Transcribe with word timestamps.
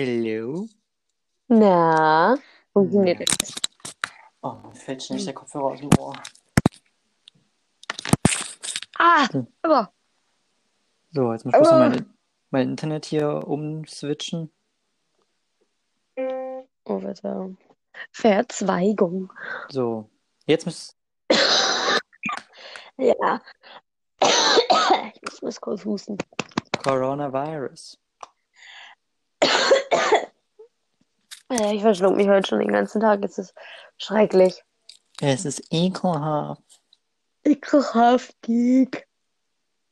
Hello? 0.00 0.68
Na, 1.48 2.36
funktioniert 2.74 3.18
das? 3.40 3.54
Oh, 4.42 4.52
mir 4.52 4.74
fällt 4.74 5.02
schnell 5.02 5.24
der 5.24 5.32
Kopfhörer 5.32 5.64
aus 5.72 5.80
dem 5.80 5.88
Ohr. 5.98 6.12
Ah, 8.98 9.26
Hm. 9.32 9.46
aber 9.62 9.90
So, 11.12 11.32
jetzt 11.32 11.46
muss 11.46 11.54
ich 11.54 11.66
Ah. 11.66 11.88
mein, 11.88 12.14
mein 12.50 12.68
Internet 12.68 13.06
hier 13.06 13.48
umswitchen. 13.48 14.52
oh, 16.18 17.00
Verzeihung. 17.00 17.56
Verzweigung. 18.12 19.32
So, 19.70 20.10
jetzt 20.44 20.66
muss. 20.66 20.94
Ja. 22.98 23.40
Ich 24.20 25.22
muss, 25.22 25.40
muss 25.40 25.58
kurz 25.58 25.86
husten. 25.86 26.18
Coronavirus. 26.82 27.98
Ja, 29.42 29.48
ich 31.50 31.82
verschluck 31.82 32.16
mich 32.16 32.28
heute 32.28 32.48
schon 32.48 32.58
den 32.60 32.72
ganzen 32.72 33.00
Tag. 33.00 33.24
Es 33.24 33.38
ist 33.38 33.54
schrecklich. 33.98 34.62
Es 35.20 35.44
ist 35.44 35.62
ekelhaft. 35.72 36.62
Ekelhaft, 37.44 38.34
Geek. 38.42 39.06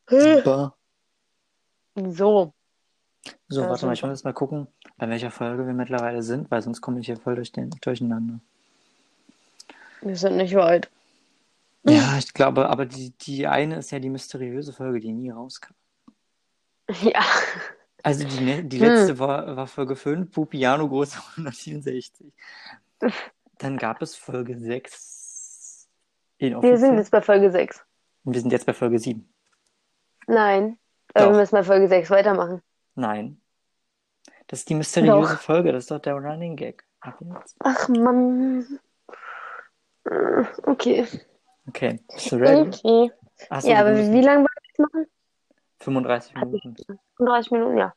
Hä? 0.08 0.42
Bah. 0.42 0.74
So, 1.96 2.52
So, 3.48 3.62
Ja, 3.62 3.70
warte 3.70 3.86
mal, 3.86 3.92
ich 3.92 4.00
super. 4.00 4.08
muss 4.10 4.18
jetzt 4.18 4.24
mal 4.24 4.32
gucken, 4.34 4.66
bei 4.96 5.08
welcher 5.08 5.30
Folge 5.30 5.66
wir 5.66 5.72
mittlerweile 5.72 6.22
sind, 6.22 6.50
weil 6.50 6.60
sonst 6.62 6.80
komme 6.80 7.00
ich 7.00 7.06
hier 7.06 7.16
voll 7.16 7.36
durch 7.36 7.52
den, 7.52 7.70
durcheinander. 7.80 8.40
wir 10.02 10.16
sind 10.16 10.36
nicht 10.36 10.54
weit. 10.56 10.90
Ja, 11.84 12.18
ich 12.18 12.32
glaube, 12.34 12.68
aber 12.68 12.86
die, 12.86 13.10
die 13.10 13.46
eine 13.46 13.76
ist 13.76 13.90
ja 13.92 13.98
die 13.98 14.10
mysteriöse 14.10 14.72
Folge, 14.72 15.00
die 15.00 15.12
nie 15.12 15.30
rauskam. 15.30 15.72
Ja. 17.02 17.24
Also 18.04 18.24
die, 18.26 18.40
ne- 18.44 18.62
die 18.64 18.78
Hm. 18.80 18.86
letzte 18.86 19.18
war, 19.18 19.56
war 19.56 19.66
Folge 19.66 19.96
5, 19.96 20.30
Pupiano 20.30 20.88
groß 20.88 21.16
164. 21.36 22.32
Dann 23.58 23.76
gab 23.78 24.02
es 24.02 24.14
Folge 24.14 24.58
6 24.58 25.88
Wir 26.38 26.78
sind 26.78 26.96
jetzt 26.98 27.10
bei 27.10 27.20
Folge 27.22 27.50
6. 27.50 27.84
Und 28.24 28.34
wir 28.34 28.40
sind 28.40 28.50
jetzt 28.52 28.66
bei 28.66 28.74
Folge 28.74 28.98
7. 28.98 29.28
Nein. 30.26 30.78
Aber 31.14 31.26
Doch. 31.26 31.32
wir 31.32 31.40
müssen 31.40 31.54
bei 31.56 31.62
Folge 31.64 31.88
6 31.88 32.10
weitermachen. 32.10 32.62
Nein. 32.94 33.40
Das 34.46 34.60
ist 34.60 34.68
die 34.68 34.74
mysteriöse 34.74 35.34
Doch. 35.34 35.40
Folge, 35.40 35.72
das 35.72 35.84
ist 35.84 35.90
doch 35.90 35.98
der 35.98 36.14
Running 36.14 36.56
Gag. 36.56 36.84
Ach 37.00 37.88
Mann. 37.88 38.78
Äh, 40.04 40.44
Okay. 40.64 41.06
Okay, 41.66 41.98
ready? 42.32 42.68
Okay. 42.68 43.12
Achso, 43.48 43.68
Ja, 43.68 43.80
aber 43.80 43.96
wie 43.96 44.20
lange 44.20 44.44
wollen 44.44 44.46
wir 44.46 44.68
das 44.68 44.78
machen? 44.78 45.06
35 45.80 46.34
Minuten. 46.34 46.76
35 47.16 47.50
Minuten, 47.52 47.78
ja. 47.78 47.94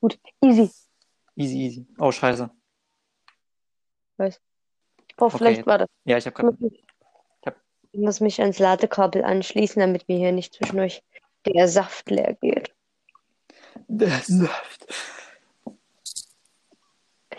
Gut, 0.00 0.18
easy. 0.42 0.70
Easy, 1.36 1.56
easy. 1.58 1.86
Oh, 1.98 2.10
scheiße. 2.12 2.50
Oh, 4.18 4.24
Okay, 5.18 5.38
vielleicht 5.38 5.66
war 5.66 5.78
das. 5.78 5.88
Ja, 6.04 6.16
ich 6.18 6.26
habe 6.26 6.34
gerade. 6.36 6.56
hab- 7.46 7.56
Ich 7.92 8.00
muss 8.00 8.20
mich 8.20 8.40
ans 8.40 8.58
Ladekabel 8.58 9.24
anschließen, 9.24 9.80
damit 9.80 10.08
mir 10.08 10.18
hier 10.18 10.32
nicht 10.32 10.54
zwischendurch 10.54 11.02
der 11.46 11.68
Saft 11.68 12.10
leer 12.10 12.34
geht. 12.34 12.74
Der 13.88 14.10
Saft. 14.20 14.86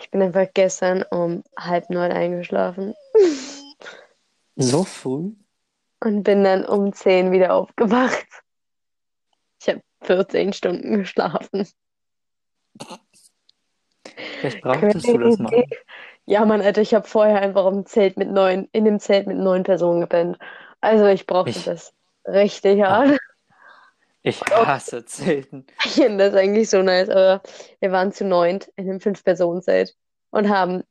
Ich 0.00 0.10
bin 0.10 0.22
einfach 0.22 0.46
gestern 0.54 1.02
um 1.10 1.42
halb 1.58 1.90
neun 1.90 2.12
eingeschlafen 2.12 2.94
So 4.56 4.84
früh? 4.84 5.32
und 6.00 6.22
bin 6.22 6.44
dann 6.44 6.64
um 6.64 6.92
zehn 6.92 7.32
wieder 7.32 7.52
aufgewacht. 7.54 8.26
Ich 9.60 9.68
habe 9.68 9.82
14 10.02 10.52
Stunden 10.52 10.98
geschlafen. 10.98 11.66
Vielleicht 14.40 14.60
brauchtest 14.62 15.06
du 15.06 15.18
das 15.18 15.38
mal. 15.38 15.50
Crazy. 15.50 15.68
Ja, 16.26 16.44
Mann, 16.44 16.60
Alter, 16.60 16.82
ich 16.82 16.94
habe 16.94 17.06
vorher 17.08 17.40
einfach 17.40 17.66
im 17.66 17.86
Zelt 17.86 18.16
mit 18.16 18.30
neun, 18.30 18.68
in 18.72 18.84
dem 18.84 19.00
Zelt 19.00 19.26
mit 19.26 19.38
neun 19.38 19.62
Personen 19.62 20.00
gepennt. 20.00 20.38
Also 20.80 21.06
ich 21.06 21.26
brauchte 21.26 21.50
Ich- 21.50 21.64
das 21.64 21.92
richtig 22.26 22.82
hart. 22.82 23.18
Ich 24.22 24.40
hasse 24.42 25.04
Zelten. 25.06 25.66
Ich 25.84 25.92
finde 25.92 26.30
das 26.30 26.34
eigentlich 26.38 26.68
so 26.68 26.82
nice, 26.82 27.08
aber 27.08 27.42
wir 27.80 27.92
waren 27.92 28.12
zu 28.12 28.24
neunt 28.24 28.68
in 28.76 28.88
einem 28.90 29.00
Fünf-Personen-Zelt 29.00 29.94
und 30.30 30.48
haben, 30.50 30.82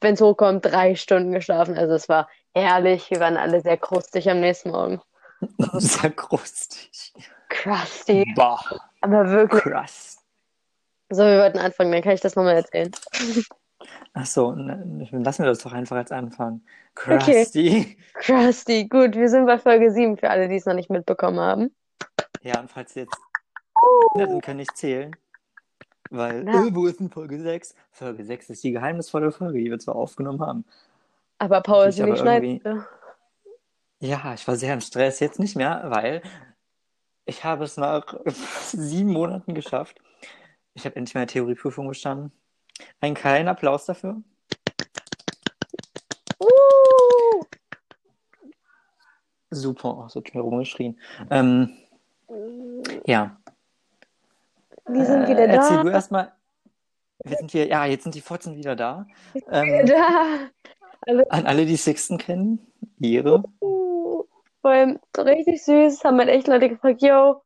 wenn 0.00 0.14
es 0.14 0.20
hochkommt, 0.20 0.64
drei 0.66 0.94
Stunden 0.94 1.32
geschlafen. 1.32 1.76
Also 1.76 1.94
es 1.94 2.08
war 2.08 2.28
herrlich. 2.54 3.10
Wir 3.10 3.18
waren 3.20 3.36
alle 3.36 3.60
sehr 3.62 3.76
krustig 3.76 4.30
am 4.30 4.40
nächsten 4.40 4.70
Morgen. 4.70 5.00
Sehr 5.72 6.10
krustig. 6.10 7.12
Crusty. 7.48 8.30
Bah, 8.36 8.60
Aber 9.00 9.30
wirklich. 9.30 9.62
crust. 9.62 10.09
So, 11.10 11.24
wir 11.24 11.38
wollten 11.38 11.58
anfangen, 11.58 11.92
dann 11.92 12.02
kann 12.02 12.12
ich 12.12 12.20
das 12.20 12.36
nochmal 12.36 12.56
erzählen. 12.56 12.90
Achso, 14.12 14.52
lassen 14.52 15.42
wir 15.42 15.46
das 15.48 15.58
doch 15.60 15.72
einfach 15.72 15.96
als 15.96 16.12
Anfang. 16.12 16.60
Okay. 16.96 17.18
Crusty. 17.18 17.96
Crusty. 18.14 18.88
Gut, 18.88 19.14
wir 19.14 19.28
sind 19.28 19.46
bei 19.46 19.58
Folge 19.58 19.90
7 19.92 20.16
für 20.18 20.30
alle, 20.30 20.48
die 20.48 20.56
es 20.56 20.66
noch 20.66 20.74
nicht 20.74 20.90
mitbekommen 20.90 21.40
haben. 21.40 21.74
Ja, 22.42 22.60
und 22.60 22.70
falls 22.70 22.94
jetzt 22.94 23.16
dann 24.14 24.40
kann 24.40 24.58
ich 24.58 24.68
zählen. 24.74 25.14
Weil, 26.10 26.44
Ja. 26.46 26.64
wo 26.72 26.86
ist 26.86 27.00
denn 27.00 27.08
Folge 27.10 27.38
6? 27.40 27.74
Folge 27.92 28.24
6 28.24 28.50
ist 28.50 28.64
die 28.64 28.72
geheimnisvolle 28.72 29.30
Folge, 29.30 29.58
die 29.60 29.70
wir 29.70 29.78
zwar 29.78 29.94
aufgenommen 29.94 30.40
haben. 30.40 30.64
Aber 31.38 31.60
Paul 31.62 31.90
sie 31.92 32.02
nicht 32.02 32.12
aber 32.12 32.20
schneiden. 32.20 32.60
irgendwie- 32.62 32.84
Ja, 34.00 34.34
ich 34.34 34.46
war 34.46 34.56
sehr 34.56 34.74
im 34.74 34.80
Stress, 34.80 35.20
jetzt 35.20 35.38
nicht 35.38 35.56
mehr, 35.56 35.82
weil 35.86 36.22
ich 37.24 37.44
habe 37.44 37.64
es 37.64 37.76
nach 37.76 38.16
sieben 38.72 39.12
Monaten 39.12 39.54
geschafft. 39.54 40.00
Ich 40.74 40.84
habe 40.84 40.96
endlich 40.96 41.14
meine 41.14 41.26
Theorieprüfung 41.26 41.88
bestanden. 41.88 42.32
Einen 43.00 43.14
kleinen 43.14 43.48
Applaus 43.48 43.86
dafür. 43.86 44.22
Uh! 46.40 47.44
Super, 49.50 50.06
so 50.08 50.22
schnell 50.24 50.42
rumgeschrien. 50.42 50.98
Ähm, 51.28 51.76
ja, 53.04 53.36
Wir 54.86 55.04
sind 55.04 55.24
äh, 55.24 55.28
wieder 55.28 55.46
erzähl 55.46 55.78
da. 55.78 55.82
du 55.82 55.88
erstmal. 55.90 56.32
Wir 57.24 57.36
sind 57.36 57.50
hier, 57.50 57.66
ja, 57.66 57.84
jetzt 57.84 58.04
sind 58.04 58.14
die 58.14 58.20
Fotzen 58.20 58.56
wieder 58.56 58.76
da. 58.76 59.06
Ähm, 59.50 59.86
Da. 59.86 60.48
an 61.30 61.46
alle, 61.46 61.66
die 61.66 61.76
Sixten 61.76 62.18
kennen, 62.18 62.66
Ehre. 63.00 63.42
Uh, 63.60 64.24
Vor 64.62 64.70
allem 64.70 65.00
richtig 65.18 65.64
süß, 65.64 66.04
haben 66.04 66.18
halt 66.18 66.28
echt 66.28 66.46
Leute 66.46 66.68
gefragt, 66.68 67.02
yo, 67.02 67.42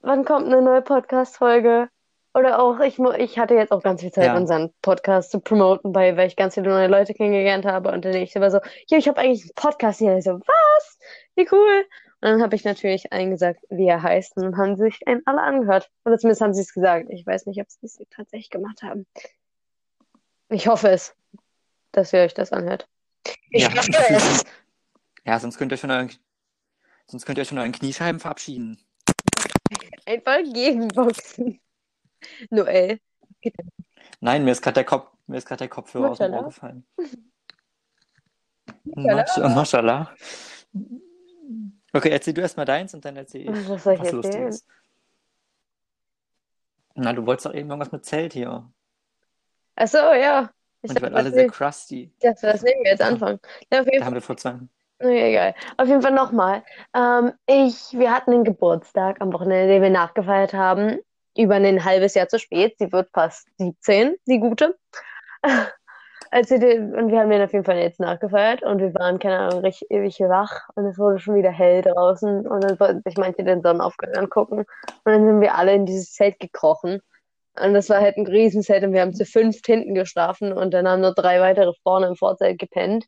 wann 0.00 0.24
kommt 0.24 0.46
eine 0.46 0.62
neue 0.62 0.82
Podcast-Folge? 0.82 1.88
Oder 2.34 2.62
auch, 2.62 2.80
ich, 2.80 2.98
ich 3.18 3.38
hatte 3.38 3.54
jetzt 3.54 3.72
auch 3.72 3.82
ganz 3.82 4.00
viel 4.00 4.10
Zeit, 4.10 4.26
Ja. 4.26 4.36
unseren 4.36 4.72
Podcast 4.80 5.30
zu 5.30 5.40
promoten, 5.40 5.94
weil, 5.94 6.16
weil 6.16 6.28
ich 6.28 6.36
ganz 6.36 6.54
viele 6.54 6.70
neue 6.70 6.86
Leute 6.88 7.12
kennengelernt 7.12 7.66
habe. 7.66 7.90
Und 7.92 8.04
dann 8.04 8.14
ich 8.14 8.34
war 8.36 8.50
so, 8.50 8.58
yo, 8.88 8.96
ich 8.96 9.06
habe 9.06 9.20
eigentlich 9.20 9.42
einen 9.42 9.54
Podcast 9.54 9.98
hier. 9.98 10.12
Und 10.12 10.18
ich 10.18 10.24
so, 10.24 10.40
was? 10.40 10.98
Wie 11.34 11.46
cool. 11.52 11.84
Und 12.22 12.28
dann 12.30 12.42
habe 12.42 12.54
ich 12.56 12.64
natürlich 12.64 13.12
allen 13.12 13.30
gesagt, 13.30 13.60
wie 13.68 13.86
er 13.86 14.02
heißt. 14.02 14.36
Und 14.36 14.44
dann 14.44 14.56
haben 14.56 14.76
sich 14.76 15.06
einen 15.06 15.20
alle 15.26 15.42
angehört. 15.42 15.90
Oder 16.04 16.16
zumindest 16.18 16.40
haben 16.40 16.54
sie 16.54 16.62
es 16.62 16.72
gesagt. 16.72 17.08
Ich 17.10 17.26
weiß 17.26 17.46
nicht, 17.46 17.60
ob 17.60 17.70
sie 17.70 17.84
es 17.84 17.98
tatsächlich 18.10 18.48
gemacht 18.50 18.82
haben. 18.82 19.06
Ich 20.48 20.66
hoffe 20.68 20.88
es, 20.88 21.14
dass 21.92 22.12
ihr 22.12 22.20
euch 22.20 22.34
das 22.34 22.52
anhört. 22.52 22.88
Ich 23.50 23.62
Ja. 23.64 23.70
hoffe 23.70 23.90
es. 24.14 24.44
Ja, 25.24 25.38
sonst 25.38 25.56
könnt 25.56 25.70
ihr 25.70 25.78
von 25.78 25.90
euren, 25.92 26.10
sonst 27.06 27.26
könnt 27.26 27.38
ihr 27.38 27.42
euch 27.42 27.48
von 27.48 27.58
euren 27.58 27.70
Kniescheiben 27.70 28.18
verabschieden. 28.18 28.80
Einfach 30.04 30.38
gegenboxen. 30.52 31.60
Noel. 32.50 33.00
Nein, 34.20 34.44
mir 34.44 34.52
ist 34.52 34.62
gerade 34.62 34.74
der 34.74 34.84
Kopf, 34.84 35.10
mir 35.26 35.38
ist 35.38 35.46
gerade 35.46 35.58
der 35.60 35.68
Kopfhörer 35.68 36.10
aus 36.10 36.18
dem 36.18 36.32
Ohr 36.34 36.44
gefallen. 36.44 36.86
Maschallah. 38.84 39.24
Masch- 39.48 39.54
Maschallah. 39.54 40.14
Okay, 41.92 42.08
erzähl 42.10 42.32
du 42.34 42.40
erstmal 42.40 42.66
deins 42.66 42.94
und 42.94 43.04
dann 43.04 43.16
erzähl 43.16 43.42
ich, 43.42 43.68
Was 43.68 43.84
soll 43.84 43.94
ich 43.94 44.00
was 44.00 44.12
erzählen? 44.12 44.44
Lustiges. 44.46 44.66
Na, 46.94 47.12
du 47.12 47.26
wolltest 47.26 47.46
doch 47.46 47.54
eben 47.54 47.68
irgendwas 47.70 47.92
mit 47.92 48.04
Zelt 48.04 48.32
hier. 48.34 48.70
Ach 49.76 49.86
so, 49.88 49.98
ja. 49.98 50.50
Ich 50.82 50.90
Und 50.90 50.98
die 50.98 51.02
dachte, 51.02 51.14
alle 51.16 51.30
das, 51.30 51.34
sehr 51.34 51.46
crusty. 51.48 52.12
dachte, 52.20 52.46
das 52.46 52.62
nehmen 52.62 52.82
wir 52.84 52.90
jetzt 52.90 53.02
anfangen. 53.02 53.38
Ja, 53.72 53.80
auf 53.80 53.86
jeden 53.86 53.98
Da 53.98 53.98
Fall. 53.98 54.06
haben 54.06 54.14
wir 54.14 54.22
vor 54.22 54.36
zwei. 54.36 54.58
Nee, 55.00 55.30
egal. 55.30 55.54
Auf 55.78 55.88
jeden 55.88 56.02
Fall 56.02 56.12
nochmal. 56.12 56.62
Ähm, 56.94 57.32
ich, 57.46 57.92
wir 57.92 58.12
hatten 58.12 58.32
einen 58.32 58.44
Geburtstag 58.44 59.20
am 59.20 59.32
Wochenende, 59.32 59.66
den 59.72 59.82
wir 59.82 59.90
nachgefeiert 59.90 60.54
haben. 60.54 60.98
Über 61.36 61.54
ein 61.54 61.84
halbes 61.84 62.14
Jahr 62.14 62.28
zu 62.28 62.38
spät. 62.38 62.76
Sie 62.78 62.92
wird 62.92 63.08
fast 63.12 63.48
17, 63.58 64.16
die 64.26 64.38
Gute. 64.38 64.76
Als 66.30 66.48
sie 66.48 66.58
den, 66.58 66.94
und 66.94 67.10
wir 67.10 67.20
haben 67.20 67.28
den 67.28 67.42
auf 67.42 67.52
jeden 67.52 67.66
Fall 67.66 67.76
jetzt 67.76 68.00
nachgefeiert 68.00 68.62
und 68.62 68.80
wir 68.80 68.94
waren, 68.94 69.18
keine 69.18 69.38
Ahnung, 69.38 69.60
richtig 69.60 69.90
ewig 69.90 70.18
wach 70.20 70.66
und 70.74 70.86
es 70.86 70.96
wurde 70.96 71.18
schon 71.18 71.34
wieder 71.34 71.50
hell 71.50 71.82
draußen 71.82 72.46
und 72.46 72.64
dann 72.64 72.80
wollten 72.80 73.02
sich 73.04 73.18
manche 73.18 73.44
den 73.44 73.60
Sonnenaufgang 73.60 74.14
angucken 74.14 74.60
und 74.60 74.66
dann 75.04 75.26
sind 75.26 75.42
wir 75.42 75.54
alle 75.56 75.74
in 75.74 75.84
dieses 75.84 76.14
Zelt 76.14 76.38
gekrochen 76.40 77.00
und 77.60 77.74
das 77.74 77.90
war 77.90 78.00
halt 78.00 78.16
ein 78.16 78.26
Riesenzelt 78.26 78.82
und 78.82 78.94
wir 78.94 79.02
haben 79.02 79.12
zu 79.12 79.26
fünft 79.26 79.66
hinten 79.66 79.94
geschlafen 79.94 80.54
und 80.54 80.72
dann 80.72 80.88
haben 80.88 81.02
nur 81.02 81.12
drei 81.12 81.38
weitere 81.42 81.74
vorne 81.82 82.06
im 82.06 82.16
Vorzelt 82.16 82.58
gepennt 82.58 83.04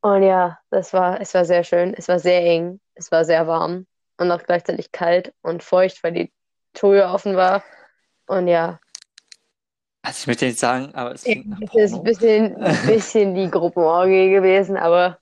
und 0.00 0.22
ja, 0.22 0.58
das 0.70 0.94
war, 0.94 1.20
es 1.20 1.34
war 1.34 1.44
sehr 1.44 1.64
schön, 1.64 1.92
es 1.92 2.08
war 2.08 2.18
sehr 2.18 2.42
eng, 2.42 2.80
es 2.94 3.12
war 3.12 3.26
sehr 3.26 3.46
warm 3.46 3.86
und 4.16 4.30
auch 4.30 4.42
gleichzeitig 4.42 4.90
kalt 4.90 5.34
und 5.42 5.62
feucht, 5.62 6.02
weil 6.02 6.12
die 6.12 6.32
Tür 6.76 7.10
offen 7.12 7.36
war 7.36 7.64
und 8.26 8.46
ja, 8.48 8.78
Also 10.02 10.18
ich 10.20 10.26
möchte 10.28 10.44
nicht 10.46 10.58
sagen, 10.58 10.94
aber 10.94 11.12
es 11.12 11.24
klingt 11.24 11.48
nach 11.48 11.58
Das 11.60 11.74
ist 11.74 11.92
ein 11.94 12.02
Porno. 12.02 12.02
bisschen, 12.04 12.56
ein 12.62 12.86
bisschen 12.86 13.34
die 13.34 13.50
Gruppenorgie 13.50 14.30
gewesen, 14.30 14.76
aber 14.76 15.18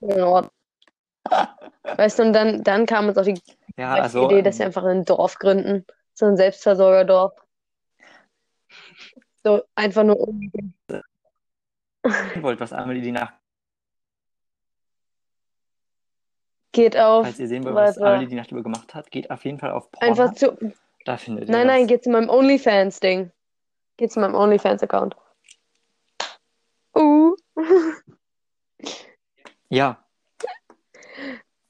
in 0.00 0.20
Ordnung. 0.20 0.50
Weißt 1.96 2.18
du, 2.18 2.24
und 2.24 2.32
dann, 2.32 2.62
dann 2.64 2.86
kam 2.86 3.08
uns 3.08 3.16
auch 3.18 3.24
die 3.24 3.40
Ja, 3.76 3.94
also 3.94 4.26
Idee, 4.26 4.42
dass 4.42 4.58
wir 4.58 4.64
ähm, 4.66 4.68
einfach 4.68 4.84
ein 4.84 5.04
Dorf 5.04 5.38
gründen. 5.38 5.84
So 6.14 6.26
ein 6.26 6.36
Selbstversorgerdorf. 6.36 7.32
So 9.44 9.62
einfach 9.74 10.02
nur 10.04 10.18
um. 10.18 10.50
ihr 10.50 12.42
wollt, 12.42 12.58
was 12.60 12.72
Amelie 12.72 13.02
die 13.02 13.12
Nacht, 13.12 13.34
Geht 16.72 16.96
auf. 16.96 17.24
falls 17.24 17.38
ihr 17.38 17.48
sehen 17.48 17.64
wollt, 17.64 17.74
was. 17.74 17.98
Amelie 17.98 18.26
die 18.28 18.34
Nacht 18.34 18.50
über 18.52 18.62
gemacht 18.62 18.94
hat, 18.94 19.10
geht 19.10 19.30
auf 19.30 19.44
jeden 19.44 19.58
Fall 19.58 19.70
auf 19.70 19.88
Einfach 20.00 20.34
Pornhub. 20.34 20.58
zu. 20.60 20.72
Da 21.06 21.16
findet 21.16 21.48
ihr 21.48 21.52
Nein, 21.52 21.68
nein, 21.68 21.86
geht 21.86 22.02
zu 22.02 22.10
meinem 22.10 22.28
OnlyFans-Ding. 22.28 23.30
Geht 23.96 24.10
zu 24.10 24.18
meinem 24.18 24.34
OnlyFans-Account. 24.34 25.16
Uh. 26.96 27.36
Ja. 29.68 30.04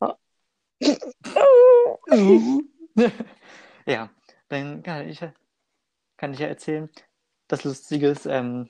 uh. 2.11 2.63
Ja, 3.89 4.09
dann 4.49 4.83
kann 4.83 5.09
ich, 5.09 5.21
kann 6.17 6.33
ich 6.33 6.41
ja 6.41 6.49
erzählen. 6.49 6.91
Das 7.47 7.63
Lustige 7.63 8.09
ist, 8.09 8.27
ähm, 8.27 8.69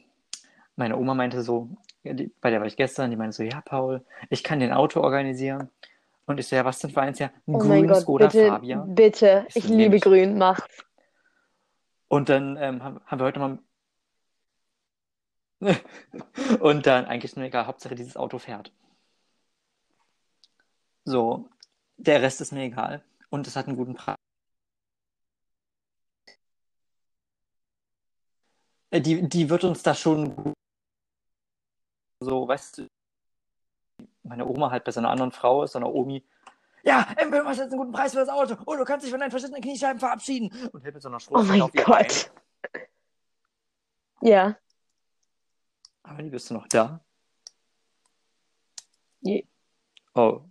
meine 0.74 0.98
Oma 0.98 1.14
meinte 1.14 1.42
so, 1.42 1.70
die, 2.04 2.30
bei 2.40 2.50
der 2.50 2.60
war 2.60 2.66
ich 2.66 2.76
gestern, 2.76 3.10
die 3.10 3.16
meinte 3.16 3.36
so, 3.36 3.42
ja, 3.42 3.62
Paul, 3.62 4.04
ich 4.28 4.44
kann 4.44 4.60
den 4.60 4.72
Auto 4.72 5.00
organisieren. 5.00 5.70
Und 6.26 6.38
ich 6.40 6.48
so, 6.48 6.56
ja, 6.56 6.64
was 6.64 6.80
denn 6.80 6.90
für 6.90 7.00
eins? 7.00 7.18
Ja, 7.20 7.30
ein 7.46 7.54
Oh 7.54 7.58
grünes 7.58 8.00
Skoda 8.00 8.26
bitte, 8.26 8.48
Fabia. 8.48 8.84
bitte. 8.88 9.46
Ich 9.48 9.56
Ich 9.56 9.68
liebe 9.68 9.98
grün, 10.00 10.36
macht's. 10.38 10.84
Und 12.08 12.28
dann 12.28 12.56
ähm, 12.56 12.82
haben, 12.82 13.00
haben 13.06 13.18
wir 13.20 13.24
heute 13.24 13.38
mal. 13.40 13.58
Und 16.60 16.86
dann 16.86 17.06
eigentlich 17.06 17.32
ist 17.32 17.36
mir 17.36 17.46
egal, 17.46 17.66
Hauptsache 17.66 17.94
dieses 17.94 18.16
Auto 18.16 18.38
fährt. 18.38 18.72
So, 21.04 21.48
der 21.96 22.20
Rest 22.22 22.40
ist 22.40 22.52
mir 22.52 22.64
egal. 22.64 23.04
Und 23.30 23.46
es 23.46 23.56
hat 23.56 23.66
einen 23.68 23.76
guten 23.76 23.94
Preis. 23.94 24.16
Äh, 28.90 29.00
Die, 29.00 29.28
die 29.28 29.48
wird 29.48 29.64
uns 29.64 29.82
da 29.82 29.94
schon 29.94 30.34
gut- 30.34 30.54
so, 32.20 32.48
weißt 32.48 32.78
du, 32.78 32.86
meine 34.26 34.46
Oma 34.46 34.70
halt 34.70 34.84
bei 34.84 34.92
so 34.92 35.00
einer 35.00 35.10
anderen 35.10 35.32
Frau 35.32 35.62
ist, 35.62 35.72
so 35.72 35.78
einer 35.78 35.92
Omi. 35.92 36.24
Ja, 36.82 37.06
Empel, 37.16 37.44
was 37.44 37.58
jetzt 37.58 37.72
einen 37.72 37.78
guten 37.80 37.92
Preis 37.92 38.12
für 38.12 38.20
das 38.20 38.28
Auto? 38.28 38.56
Oh, 38.66 38.76
du 38.76 38.84
kannst 38.84 39.04
dich 39.04 39.10
von 39.10 39.18
deinen 39.20 39.30
verschiedenen 39.30 39.60
Kniescheiben 39.62 39.98
verabschieden. 39.98 40.50
Und 40.72 40.82
hält 40.84 40.94
mit 40.94 41.02
so 41.02 41.08
einer 41.08 41.16
Oh 41.16 41.20
Strohhalme 41.20 41.48
mein 41.48 41.62
auf 41.62 41.74
ihr 41.74 41.84
Bein. 41.84 42.06
Gott. 42.06 42.30
Ja. 44.22 44.56
Aber 46.04 46.22
die 46.22 46.30
bist 46.30 46.48
du 46.50 46.54
noch 46.54 46.68
da? 46.68 47.00
Je. 49.20 49.46
Oh. 50.14 50.42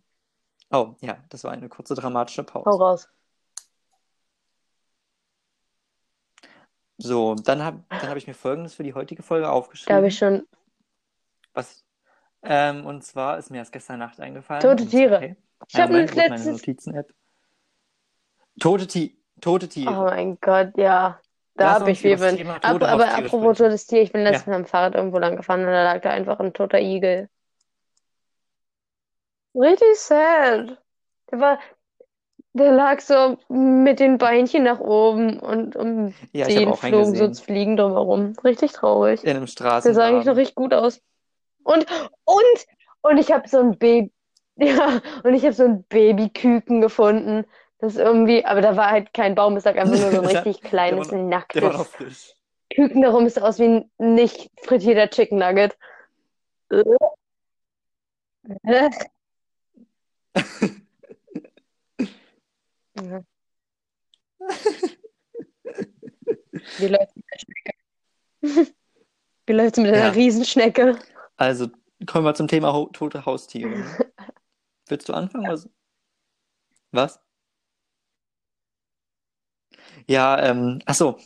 Oh, 0.72 0.96
ja, 1.00 1.18
das 1.30 1.44
war 1.46 1.52
eine 1.52 1.70
kurze 1.70 1.96
dramatische 1.96 2.46
Hau 2.66 2.76
Pause. 2.76 2.80
raus. 2.80 3.10
So, 6.98 7.36
dann 7.36 7.62
habe 7.64 7.84
dann 7.90 8.10
hab 8.10 8.18
ich 8.18 8.28
mir 8.28 8.34
Folgendes 8.34 8.74
für 8.76 8.84
die 8.84 8.94
heutige 8.94 9.24
Folge 9.24 9.48
Da 9.88 9.96
habe 9.96 10.08
aufgeschrieben. 10.08 10.08
ich 10.08 10.18
schon 10.18 10.48
Was, 11.54 11.85
ähm, 12.48 12.86
und 12.86 13.04
zwar 13.04 13.38
ist 13.38 13.50
mir 13.52 13.58
erst 13.58 13.72
gestern 13.72 14.00
Nacht 14.00 14.20
eingefallen. 14.20 14.62
tote 14.62 14.86
Tiere. 14.88 15.16
okay. 15.18 15.36
Ich 15.68 15.76
habe 15.76 15.94
meine 15.94 16.12
letztens. 16.14 16.52
Notizen-App? 16.52 17.14
Tote, 18.60 18.88
Ti 18.88 19.18
tote 19.42 19.68
Oh 19.68 19.70
Tiere. 19.72 20.06
mein 20.06 20.38
Gott, 20.42 20.78
ja. 20.78 21.20
Da 21.58 21.74
habe 21.74 21.92
ich 21.92 22.00
viel. 22.00 22.18
Thema 22.18 22.56
Ab, 22.56 22.82
aber 22.84 23.14
apropos 23.14 23.58
totes 23.58 23.88
Tier, 23.88 24.02
ich 24.02 24.12
bin 24.12 24.22
Ja. 24.24 24.32
letztens 24.32 24.48
mit 24.58 24.66
dem 24.66 24.66
Fahrrad 24.66 24.96
irgendwo 24.96 25.20
lang 25.20 25.38
gefahren 25.38 25.62
und 25.62 25.68
da 25.68 25.84
lag 25.84 26.02
da 26.02 26.10
einfach 26.10 26.40
ein 26.40 26.54
toter 26.54 26.80
Igel. 26.82 27.30
Richtig 29.56 29.96
sad. 29.98 30.78
Der 31.32 31.40
war, 31.40 31.60
der 32.54 32.72
lag 32.72 33.00
so 33.02 33.38
mit 33.50 34.00
den 34.00 34.18
Beinchen 34.18 34.64
nach 34.64 34.80
oben 34.80 35.40
und 35.40 35.76
um 35.76 36.14
Ja, 36.34 36.48
den 36.48 36.74
flogen 36.74 37.34
so. 37.34 37.44
Fliegen 37.44 37.78
drumherum. 37.78 38.34
Richtig 38.44 38.74
traurig. 38.74 39.24
In 39.24 39.30
einem 39.38 39.48
Der 39.48 39.94
sah 39.94 40.06
eigentlich 40.08 40.26
noch 40.26 40.36
richtig 40.36 40.56
gut 40.56 40.74
aus. 40.74 41.02
Und, 41.66 41.86
und, 42.26 42.66
und 43.02 43.18
ich 43.18 43.32
habe 43.32 43.48
so 43.50 43.60
ein 43.60 43.78
Baby, 43.78 44.12
ja, 44.58 45.02
und 45.24 45.34
ich 45.34 45.44
habe 45.44 45.54
so 45.54 45.64
ein 45.66 45.84
Babyküken 45.86 46.80
gefunden. 46.80 47.46
Das 47.80 47.98
irgendwie, 47.98 48.46
aber 48.46 48.62
da 48.62 48.78
war 48.78 48.90
halt 48.92 49.14
kein 49.14 49.36
Baum, 49.36 49.58
es 49.58 49.66
lag 49.66 49.76
einfach 49.76 49.98
nur 50.00 50.12
so 50.12 50.22
ein 50.22 50.28
Der- 50.30 50.46
richtig 50.46 50.62
der 50.62 50.70
kleines, 50.70 51.12
war 51.12 51.18
Der 51.18 51.22
war 51.22 51.30
nacktes 51.30 51.88
frisch. 51.88 52.34
Küken. 52.74 53.02
Darum 53.02 53.26
ist 53.26 53.42
aus 53.42 53.60
wie 53.60 53.66
ein 53.66 53.92
nicht 53.98 54.50
frittierter 54.64 55.10
Chicken 55.10 55.40
Nugget. 55.40 55.78
Ja. 58.64 58.90
Wie 66.78 66.88
läuft's 66.88 67.16
mit 67.16 67.26
der 67.32 67.40
Schnecke? 67.40 68.74
Wie 69.48 69.54
läuft's 69.54 69.78
mit 69.78 69.88
Ja. 69.88 69.94
einer 69.94 70.16
Riesenschnecke? 70.16 70.98
Also, 71.38 71.68
kommen 72.06 72.26
wir 72.26 72.34
zum 72.36 72.48
Thema 72.48 72.74
ho 72.74 72.88
tote 72.94 73.26
Haustiere. 73.26 73.84
Willst 74.88 75.10
du 75.10 75.14
anfangen? 75.14 75.48
Was? 75.48 75.70
Was? 76.92 77.20
Ja, 80.08 80.42
ähm, 80.44 80.80
ach 80.86 80.96
so, 80.96 81.18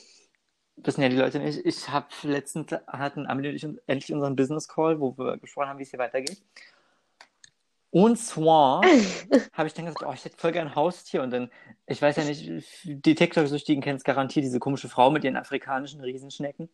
wissen 0.78 1.02
ja 1.02 1.10
die 1.10 1.18
Leute 1.18 1.40
nicht. 1.40 1.66
Ich 1.66 1.90
habe 1.90 2.08
letztens 2.24 2.72
hatten 2.88 3.28
Amelie 3.28 3.50
und 3.50 3.56
ich 3.56 3.64
endlich 3.88 4.14
unseren 4.14 4.36
Business 4.36 4.68
Call, 4.68 5.00
wo 5.00 5.18
wir 5.18 5.38
gesprochen 5.38 5.70
haben, 5.70 5.80
wie 5.80 5.84
es 5.84 5.90
hier 5.90 6.00
weitergeht. 6.00 6.42
Und 7.92 8.18
zwar 8.18 8.82
habe 9.54 9.68
ich 9.68 9.74
dann 9.74 9.86
gesagt, 9.86 10.06
oh, 10.06 10.14
ich 10.14 10.24
hätte 10.24 10.38
voll 10.38 10.52
gern 10.52 10.68
ein 10.68 10.76
Haustier. 10.76 11.24
Und 11.24 11.32
dann, 11.32 11.52
ich 11.88 12.02
weiß 12.02 12.18
ja 12.18 12.24
nicht, 12.24 12.50
die 12.84 13.16
TikTok-Süchtigen 13.16 13.82
kennen 13.82 13.98
es 13.98 14.04
garantiert, 14.04 14.46
diese 14.46 14.60
komische 14.60 14.90
Frau 14.90 15.10
mit 15.10 15.24
ihren 15.24 15.38
afrikanischen 15.38 16.02
Riesenschnecken. 16.02 16.70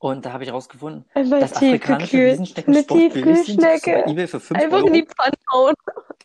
Und 0.00 0.24
da 0.24 0.32
habe 0.32 0.44
ich 0.44 0.50
rausgefunden, 0.52 1.04
Einmal 1.12 1.40
dass 1.40 1.52
afrikanische 1.56 2.30
Eine 2.66 2.82
sportbillig 2.82 3.44
sind. 3.44 3.60
Bei 3.60 3.76
eBay 4.06 4.26
für 4.26 4.40
5 4.40 4.58
Einfach 4.58 4.78
in 4.78 4.84
Euro. 4.84 4.92
die 4.94 5.02
Pfanne 5.06 5.36
hauen. 5.52 5.74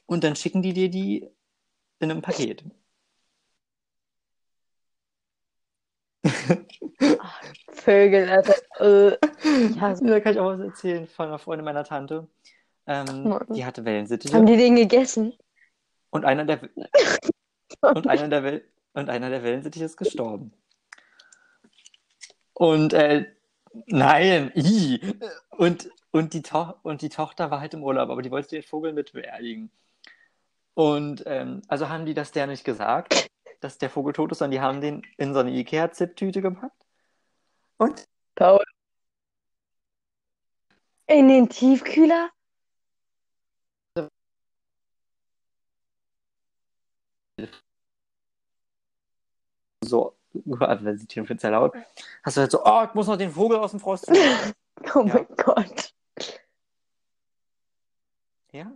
Und 0.06 0.24
dann 0.24 0.34
schicken 0.38 0.62
die 0.62 0.72
dir 0.72 0.90
die 0.90 1.30
in 2.00 2.10
einem 2.10 2.22
Paket. 2.22 2.64
Vögel, 7.74 8.30
also, 8.30 8.54
äh, 8.80 9.18
ich 9.44 9.80
hasse- 9.82 10.06
Da 10.06 10.20
kann 10.20 10.34
ich 10.34 10.40
auch 10.40 10.48
was 10.58 10.60
erzählen 10.60 11.08
von 11.08 11.28
einer 11.28 11.40
Freundin 11.40 11.66
meiner 11.66 11.84
Tante. 11.84 12.28
Ähm, 12.88 13.40
die 13.50 13.66
hatte 13.66 13.84
Wellensittiche. 13.86 14.34
Haben 14.36 14.46
die 14.46 14.58
den 14.58 14.76
gegessen? 14.76 15.34
Und 16.12 16.24
einer 16.26 16.46
der, 16.46 16.62
und 17.82 18.08
einer 18.08 18.28
der, 18.30 18.62
und 18.94 19.10
einer 19.10 19.30
der 19.30 19.44
Wellensittiche 19.44 19.86
ist 19.86 19.98
gestorben. 19.98 20.54
Und 22.54 22.94
äh, 22.94 23.26
nein, 23.88 24.52
i. 24.56 25.00
Und, 25.52 25.90
und, 26.12 26.34
die 26.34 26.42
to 26.42 26.74
und 26.84 27.02
die 27.02 27.10
Tochter 27.10 27.52
war 27.52 27.60
halt 27.60 27.74
im 27.74 27.84
Urlaub, 27.84 28.10
aber 28.10 28.22
die 28.22 28.32
wollte 28.32 28.50
den 28.50 28.64
Vogel 28.64 28.94
mit 28.94 29.14
beerdigen. 29.14 29.72
Und 30.74 31.24
ähm, 31.26 31.62
also 31.68 31.90
haben 31.90 32.06
die 32.06 32.14
das 32.14 32.32
der 32.32 32.48
nicht 32.48 32.66
gesagt, 32.66 33.30
dass 33.62 33.78
der 33.78 33.90
Vogel 33.90 34.14
tot 34.14 34.32
ist, 34.32 34.40
sondern 34.40 34.52
die 34.52 34.62
haben 34.62 34.82
den 34.82 35.04
in 35.18 35.34
so 35.34 35.40
eine 35.40 35.52
Ikea-Zip-Tüte 35.52 36.42
gepackt. 36.42 36.86
Und 37.78 38.08
Paul. 38.36 38.64
In 41.08 41.28
den 41.30 41.50
Tiefkühler? 41.50 42.30
so, 49.86 50.15
hier 50.44 51.38
sehr 51.38 51.52
laut, 51.52 51.74
hast 52.24 52.38
du 52.38 52.42
halt 52.42 52.52
so, 52.52 52.64
oh, 52.64 52.84
ich 52.88 52.94
muss 52.94 53.08
noch 53.08 53.18
den 53.18 53.32
Vogel 53.32 53.58
aus 53.58 53.72
dem 53.72 53.80
Frost 53.80 54.08
holen. 54.10 54.54
Oh 54.94 55.00
Ja. 55.00 55.14
mein 55.14 55.28
Gott. 55.38 55.94
Ja? 58.52 58.72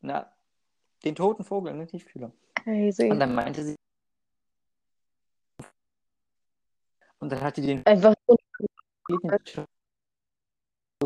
Na, 0.00 0.32
den 1.04 1.14
toten 1.14 1.44
Vogel 1.44 1.72
in 1.72 1.78
den 1.78 1.88
Tiefkühler. 1.88 2.32
Crazy. 2.54 3.10
Und 3.10 3.20
dann 3.20 3.34
meinte 3.34 3.64
sie, 3.64 3.76
und 7.18 7.30
dann 7.30 7.40
hat 7.40 7.56
die 7.56 7.62
den 7.62 7.84
Einfach 7.86 8.14
so. 8.26 8.36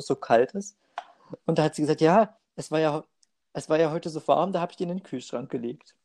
So 0.01 0.15
kalt 0.15 0.53
ist. 0.53 0.77
Und 1.45 1.59
da 1.59 1.65
hat 1.65 1.75
sie 1.75 1.83
gesagt, 1.83 2.01
ja, 2.01 2.39
es 2.55 2.71
war 2.71 2.79
ja, 2.79 3.05
es 3.53 3.69
war 3.69 3.79
ja 3.79 3.91
heute 3.91 4.11
so 4.11 4.27
warm, 4.29 4.53
da 4.53 4.61
habe 4.61 4.71
ich 4.73 4.77
den 4.77 4.91
in 4.91 4.99
den 4.99 5.03
Kühlschrank 5.03 5.51
gelegt. 5.51 5.97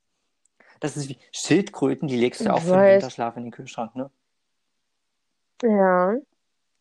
Das 0.84 0.98
ist 0.98 1.08
wie 1.08 1.18
Schildkröten, 1.32 2.10
die 2.10 2.18
legst 2.18 2.42
du 2.42 2.46
Ich 2.46 2.52
auch 2.52 2.60
für 2.60 2.76
den. 2.76 2.96
Winterschlaf 2.96 3.38
in 3.38 3.44
den 3.44 3.52
Kühlschrank, 3.54 3.96
ne? 3.96 4.10
Ja, 5.62 6.16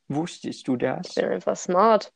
Wo 0.09 0.27
stehst 0.27 0.67
du 0.67 0.77
da? 0.77 1.01
ich 1.05 1.15
bin 1.15 1.27
einfach 1.27 1.57
smart. 1.57 2.13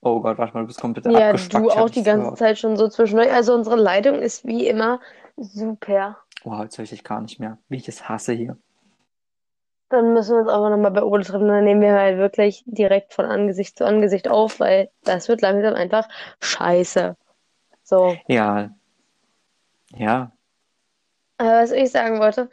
Oh 0.00 0.20
Gott, 0.20 0.38
warte 0.38 0.54
mal, 0.54 0.60
du 0.60 0.68
bist 0.68 0.80
komplett 0.80 1.06
Ja, 1.06 1.30
abgespackt, 1.30 1.64
du 1.64 1.70
auch 1.70 1.90
die 1.90 2.04
ganze 2.04 2.22
gehört. 2.22 2.38
Zeit 2.38 2.58
schon 2.60 2.76
so 2.76 2.86
zwischendurch. 2.88 3.32
Also 3.32 3.52
unsere 3.54 3.74
Leitung 3.74 4.20
ist 4.22 4.44
wie 4.46 4.68
immer 4.68 5.00
super. 5.36 6.18
Wow, 6.44 6.62
jetzt 6.62 6.78
höre 6.78 6.84
ich 6.84 6.90
dich 6.90 7.02
gar 7.02 7.20
nicht 7.20 7.40
mehr. 7.40 7.58
Wie 7.68 7.78
ich 7.78 7.88
es 7.88 8.08
hasse 8.08 8.32
hier. 8.32 8.56
Dann 9.88 10.12
müssen 10.12 10.36
wir 10.36 10.42
uns 10.42 10.48
auch 10.48 10.68
nochmal 10.70 10.92
bei 10.92 11.02
Ole 11.02 11.24
treffen. 11.24 11.48
Dann 11.48 11.64
nehmen 11.64 11.80
wir 11.80 11.94
halt 11.94 12.18
wirklich 12.18 12.62
direkt 12.66 13.12
von 13.12 13.24
Angesicht 13.24 13.76
zu 13.76 13.84
Angesicht 13.84 14.28
auf, 14.28 14.60
weil 14.60 14.88
das 15.02 15.28
wird 15.28 15.40
langsam 15.40 15.74
einfach 15.74 16.08
scheiße. 16.40 17.16
So. 17.82 18.16
Ja. 18.28 18.70
Ja. 19.94 20.32
Aber 21.38 21.62
was 21.62 21.70
ich 21.70 21.90
sagen 21.90 22.18
wollte, 22.18 22.50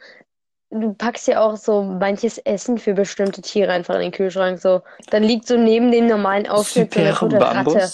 du 0.70 0.92
packst 0.94 1.26
ja 1.28 1.40
auch 1.40 1.56
so 1.56 1.82
manches 1.82 2.38
Essen 2.38 2.78
für 2.78 2.94
bestimmte 2.94 3.42
Tiere 3.42 3.72
einfach 3.72 3.94
in 3.94 4.02
den 4.02 4.12
Kühlschrank. 4.12 4.58
So. 4.58 4.82
Dann 5.10 5.22
liegt 5.22 5.46
so 5.46 5.56
neben 5.56 5.90
dem 5.90 6.06
normalen 6.06 6.46
Aufschnitt 6.46 6.92
so 6.92 7.00
eine 7.00 7.14
Super 7.14 7.40
Ratte 7.40 7.90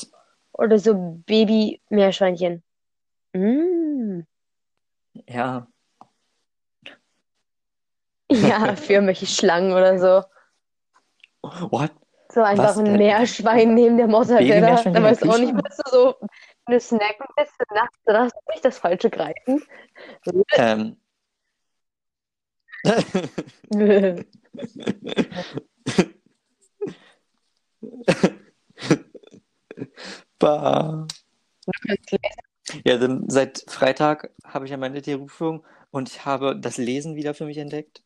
oder 0.53 0.79
so 0.79 1.23
Baby-Meerschweinchen. 1.27 2.63
Mm. 3.33 4.21
Ja. 5.29 5.67
Ja, 8.31 8.77
für 8.77 8.93
irgendwelche 8.95 9.27
Schlangen 9.27 9.73
oder 9.73 9.99
so. 9.99 10.25
What? 11.71 11.91
So 12.31 12.43
einfach 12.43 12.77
ein 12.77 12.85
denn? 12.85 12.97
Meerschwein 12.97 13.75
neben 13.75 13.97
der 13.97 14.07
Mortadella. 14.07 14.81
Da 14.83 15.03
weißt 15.03 15.25
du 15.25 15.31
auch 15.31 15.39
nicht, 15.39 15.53
was 15.55 15.77
du 15.79 15.91
so 15.91 16.15
eine 16.65 16.79
snacken 16.79 17.27
willst 17.37 17.55
für 17.57 17.75
nachts. 17.75 17.99
Da 18.05 18.13
darfst 18.13 18.37
du 18.37 18.41
nicht 18.53 18.65
das 18.65 18.79
Falsche 18.79 19.11
greifen. 19.11 19.65
Ähm. 20.53 20.97
bah. 30.39 31.07
Ja, 32.85 32.97
dann 32.97 33.29
seit 33.29 33.65
Freitag 33.69 34.31
habe 34.45 34.65
ich 34.67 34.71
ja 34.71 34.77
meine 34.77 35.03
Theorieprüfung 35.03 35.67
und 35.91 36.09
ich 36.09 36.25
habe 36.25 36.57
das 36.59 36.79
Lesen 36.79 37.17
wieder 37.17 37.35
für 37.35 37.45
mich 37.45 37.59
entdeckt, 37.59 38.05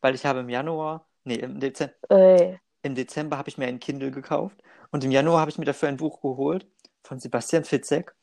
weil 0.00 0.14
ich 0.14 0.24
habe 0.24 0.40
im 0.40 0.48
Januar, 0.48 1.06
nee, 1.24 1.34
im 1.34 1.60
Dezember, 1.60 1.94
Ey. 2.08 2.58
Im 2.86 2.94
Dezember 2.94 3.38
habe 3.38 3.48
ich 3.48 3.58
mir 3.58 3.66
ein 3.66 3.80
Kindle 3.80 4.10
gekauft 4.10 4.56
und 4.90 5.04
im 5.04 5.10
Januar 5.10 5.40
habe 5.40 5.50
ich 5.50 5.58
mir 5.58 5.64
dafür 5.64 5.88
ein 5.88 5.96
Buch 5.96 6.20
geholt 6.20 6.66
von 7.02 7.18
Sebastian 7.20 7.64
Fitzek. 7.64 8.14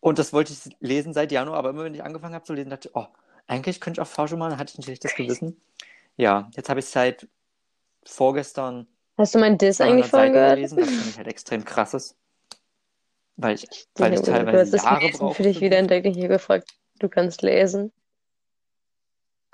Und 0.00 0.18
das 0.18 0.32
wollte 0.32 0.52
ich 0.52 0.76
lesen 0.80 1.14
seit 1.14 1.32
Januar, 1.32 1.56
aber 1.58 1.70
immer 1.70 1.84
wenn 1.84 1.94
ich 1.94 2.02
angefangen 2.04 2.34
habe 2.34 2.44
zu 2.44 2.52
lesen, 2.52 2.70
dachte 2.70 2.88
ich, 2.88 2.94
oh, 2.96 3.06
eigentlich 3.46 3.80
könnte 3.80 4.00
ich 4.00 4.06
auch 4.06 4.10
Fahrschule 4.10 4.38
machen, 4.38 4.50
dann 4.50 4.58
hatte 4.58 4.72
ich 4.72 4.78
ein 4.78 4.82
schlechtes 4.82 5.14
Gewissen. 5.14 5.60
Ja, 6.16 6.50
jetzt 6.54 6.68
habe 6.68 6.80
ich 6.80 6.86
seit 6.86 7.26
vorgestern 8.04 8.86
Hast 9.16 9.34
du 9.34 9.38
mein 9.38 9.56
Diss 9.58 9.78
200 9.78 9.92
eigentlich 9.92 10.10
vorhin 10.10 10.32
gehört? 10.32 10.56
gelesen, 10.56 10.78
was 10.80 10.88
für 10.90 11.04
mich 11.06 11.16
halt 11.16 11.28
extrem 11.28 11.64
krass 11.64 11.94
ist. 11.94 12.16
Weil 13.36 13.54
ich, 13.56 13.64
Ich 13.64 13.88
weil 13.96 14.12
ich 14.14 14.20
denke, 14.20 14.44
du 14.44 14.44
teilweise 14.44 14.60
hast 14.60 14.74
das 14.74 14.84
Jahre 14.84 15.06
Lesen 15.06 15.18
brauche 15.18 15.34
für 15.34 15.42
dich 15.42 15.60
wieder 15.60 15.78
entdeckt. 15.78 16.06
Ich 16.06 16.16
habe 16.18 16.28
gefragt, 16.28 16.68
du 16.98 17.08
kannst 17.08 17.42
lesen. 17.42 17.92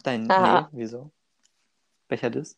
Dein, 0.02 0.22
nee, 0.22 0.32
Aha. 0.32 0.68
wieso? 0.72 1.10
Welcher 2.08 2.30
das? 2.30 2.56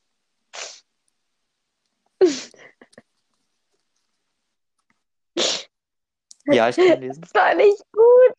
Ja, 6.47 6.69
ich 6.69 6.76
kann 6.76 7.00
lesen. 7.00 7.23
Das 7.23 7.35
war 7.35 7.55
nicht 7.55 7.83
gut. 7.93 8.37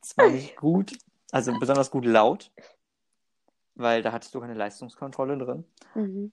Zwar 0.00 0.30
nicht 0.30 0.56
gut, 0.56 0.98
also 1.32 1.58
besonders 1.58 1.90
gut 1.90 2.04
laut, 2.04 2.50
weil 3.74 4.02
da 4.02 4.12
hattest 4.12 4.34
du 4.34 4.40
keine 4.40 4.54
Leistungskontrolle 4.54 5.38
drin. 5.38 5.64
Mhm. 5.94 6.32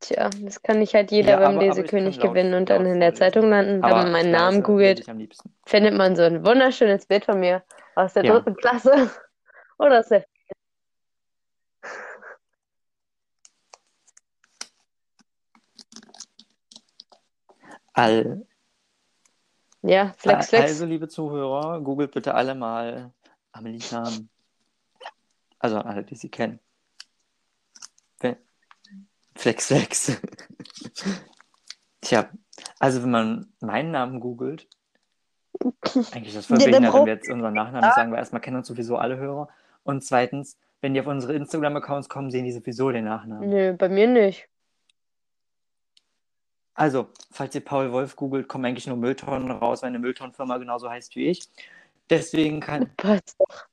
Tja, 0.00 0.30
das 0.40 0.62
kann 0.62 0.78
nicht 0.78 0.94
halt 0.94 1.10
jeder 1.10 1.32
Ja, 1.32 1.36
beim 1.38 1.56
aber, 1.56 1.66
aber 1.66 1.66
Lesekönig 1.66 2.16
laut, 2.16 2.30
gewinnen 2.30 2.54
und 2.54 2.70
dann 2.70 2.86
in 2.86 3.00
der. 3.00 3.14
Zeitung 3.14 3.50
landen. 3.50 3.82
Wenn 3.82 3.90
Aber 3.90 4.02
man 4.02 4.12
meinen 4.12 4.30
Namen 4.30 4.62
googelt, 4.62 5.04
findet 5.66 5.94
man 5.94 6.16
so 6.16 6.22
ein 6.22 6.44
wunderschönes 6.44 7.06
Bild 7.06 7.26
von 7.26 7.38
mir 7.40 7.62
aus 7.94 8.14
der 8.14 8.24
Ja. 8.24 8.34
dritten 8.34 8.56
Klasse. 8.56 9.10
Oder 9.78 10.00
aus 10.00 10.08
der 10.08 10.24
All, 18.00 18.46
Ja, 19.82 20.12
Flex, 20.16 20.48
Flex. 20.48 20.70
Also, 20.70 20.84
liebe 20.84 21.08
Zuhörer, 21.08 21.80
googelt 21.80 22.12
bitte 22.12 22.34
alle 22.34 22.54
mal 22.54 23.12
Amelies 23.52 23.92
Namen. 23.92 24.28
Also 25.58 25.78
alle, 25.78 26.04
die 26.04 26.16
sie 26.16 26.28
kennen. 26.28 26.60
Flex, 29.40 29.68
Flex. 29.68 30.20
Tja, 32.02 32.28
also 32.78 33.02
wenn 33.02 33.10
man 33.10 33.52
meinen 33.60 33.90
Namen 33.90 34.20
googelt, 34.20 34.68
eigentlich 36.12 36.28
ist 36.28 36.36
das 36.36 36.46
voll 36.46 36.60
Ja, 36.60 36.66
wenn 36.66 37.06
wir 37.06 37.14
jetzt 37.14 37.30
unseren 37.30 37.54
Nachnamen 37.54 37.86
nicht 37.86 37.94
sagen, 37.94 38.12
weil 38.12 38.18
erstmal 38.18 38.42
kennen 38.42 38.58
uns 38.58 38.68
sowieso 38.68 38.98
alle 38.98 39.16
Hörer. 39.16 39.48
Und 39.82 40.04
zweitens, 40.04 40.58
wenn 40.82 40.92
die 40.92 41.00
auf 41.00 41.06
unsere 41.06 41.32
Instagram-Accounts 41.32 42.10
kommen, 42.10 42.30
sehen 42.30 42.44
die 42.44 42.52
sowieso 42.52 42.90
den 42.90 43.06
Nachnamen. 43.06 43.48
Nö, 43.48 43.72
bei 43.72 43.88
mir 43.88 44.06
nicht. 44.08 44.49
Also, 46.80 47.10
falls 47.30 47.54
ihr 47.54 47.62
Paul 47.62 47.92
Wolf 47.92 48.16
googelt, 48.16 48.48
kommen 48.48 48.64
eigentlich 48.64 48.86
nur 48.86 48.96
Mülltonnen 48.96 49.50
raus, 49.50 49.82
weil 49.82 49.88
eine 49.88 49.98
Mülltonnenfirma 49.98 50.56
genauso 50.56 50.88
heißt 50.88 51.14
wie 51.14 51.26
ich. 51.26 51.46
Deswegen 52.08 52.60
kann. 52.60 52.90
Passt 52.96 53.36
doch. 53.38 53.66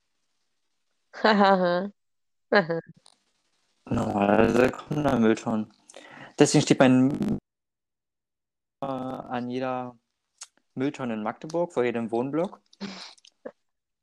Normalerweise 3.85 4.71
kommen 4.71 5.05
da 5.05 5.17
Mülltonnen. 5.17 5.71
Deswegen 6.37 6.63
steht 6.63 6.79
mein 6.79 7.39
äh, 8.81 8.85
an 8.85 9.49
jeder 9.49 9.97
Mülltonne 10.75 11.13
in 11.13 11.23
Magdeburg, 11.23 11.71
vor 11.71 11.85
jedem 11.85 12.11
Wohnblock. 12.11 12.59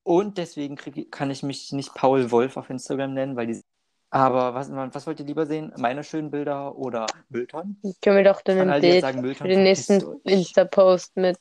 Und 0.02 0.38
deswegen 0.38 0.76
krieg, 0.76 1.12
kann 1.12 1.30
ich 1.30 1.42
mich 1.42 1.72
nicht 1.72 1.92
Paul 1.92 2.30
Wolf 2.30 2.56
auf 2.56 2.70
Instagram 2.70 3.12
nennen, 3.12 3.36
weil 3.36 3.48
die. 3.48 3.60
Aber 4.14 4.54
was, 4.54 4.70
was 4.70 5.08
wollt 5.08 5.18
ihr 5.18 5.26
lieber 5.26 5.44
sehen? 5.44 5.72
Meine 5.76 6.04
schönen 6.04 6.30
Bilder 6.30 6.76
oder 6.76 7.04
Mülltonnen? 7.30 7.80
Können 8.00 8.18
wir 8.18 8.22
doch 8.22 8.42
dann 8.42 8.60
An 8.60 8.70
ein 8.70 8.80
Bild 8.80 9.00
sagen, 9.00 9.34
für 9.34 9.48
den 9.48 9.64
nächsten. 9.64 10.20
Insta-Post 10.22 11.16
mit 11.16 11.36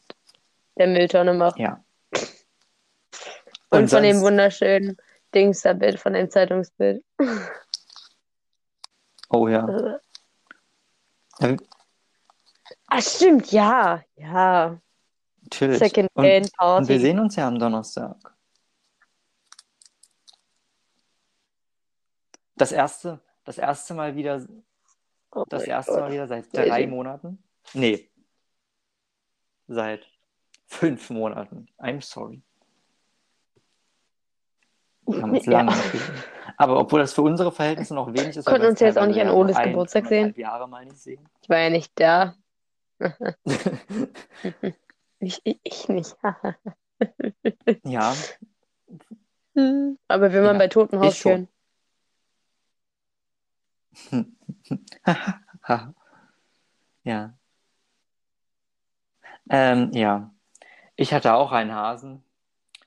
der 0.80 0.88
Mülltonne 0.88 1.36
machen. 1.36 1.62
Ja. 1.62 1.84
Und, 3.70 3.82
Und 3.82 3.90
von 3.92 4.02
dem 4.02 4.22
wunderschönen 4.22 4.98
Dings-Bild, 5.36 6.00
von 6.00 6.14
dem 6.14 6.32
Zeitungsbild. 6.32 7.04
Oh 9.30 9.48
ja. 9.48 9.68
Ja, 11.40 11.56
Ah, 12.88 13.02
stimmt, 13.02 13.52
ja. 13.52 14.04
Ja. 14.16 14.80
Natürlich. 15.42 15.80
Second 15.80 16.10
Und, 16.14 16.88
wir 16.88 17.00
sehen 17.00 17.20
uns 17.20 17.36
ja 17.36 17.48
am 17.48 17.60
Donnerstag. 17.60 18.16
Das 22.56 22.72
erste, 22.72 23.20
das 23.46 23.58
erste 23.58 23.94
Mal 23.94 24.16
wieder, 24.16 24.46
Oh 25.32 25.44
das 25.50 25.64
erste 25.64 25.94
Gott. 25.94 26.02
Mal 26.02 26.12
wieder 26.12 26.28
seit 26.28 26.52
Crazy. 26.52 26.70
drei 26.70 26.88
Monaten. 26.88 27.44
Nee. 27.74 28.10
Seit 29.68 30.06
fünf 30.68 31.10
Monaten. 31.10 31.68
I'm 31.80 32.02
sorry. 32.02 32.42
Wir 35.08 35.22
haben 35.22 35.32
uns 35.32 35.46
Ja. 35.46 35.62
lange 35.62 35.72
gesehen. 35.92 36.24
Aber 36.58 36.80
obwohl 36.80 37.00
das 37.00 37.14
für 37.14 37.24
unsere 37.24 37.52
Verhältnisse 37.52 37.96
noch 37.96 38.08
wenig 38.14 38.38
ist, 38.38 38.46
Konnten 38.46 38.62
wir 38.62 38.70
uns 38.70 38.80
jetzt 38.80 38.98
auch 38.98 39.06
nicht 39.08 39.20
an 39.20 39.28
ja 39.28 39.34
Oles 39.34 39.58
Geburtstag 39.60 40.06
sehen. 40.08 40.34
Jahre 40.38 40.68
mal 40.70 40.86
nicht 40.86 40.98
sehen. 41.00 41.28
Ich 41.42 41.50
war 41.50 41.58
ja 41.60 41.70
nicht 41.70 41.92
da. 42.00 42.36
Ich, 45.20 45.40
ich, 45.46 45.60
ich 45.64 45.88
nicht. 45.88 46.18
ja, 47.86 48.14
Aber 50.10 50.34
will 50.34 50.42
man 50.42 50.56
Ja, 50.56 50.60
bei 50.60 50.68
Totenhaus 50.68 51.18
führen. 51.18 51.48
ja. 57.04 57.34
Ähm, 59.50 59.92
ja. 59.94 60.32
Ich 60.96 61.14
hatte 61.14 61.34
auch 61.34 61.52
einen 61.52 61.74
Hasen. 61.74 62.24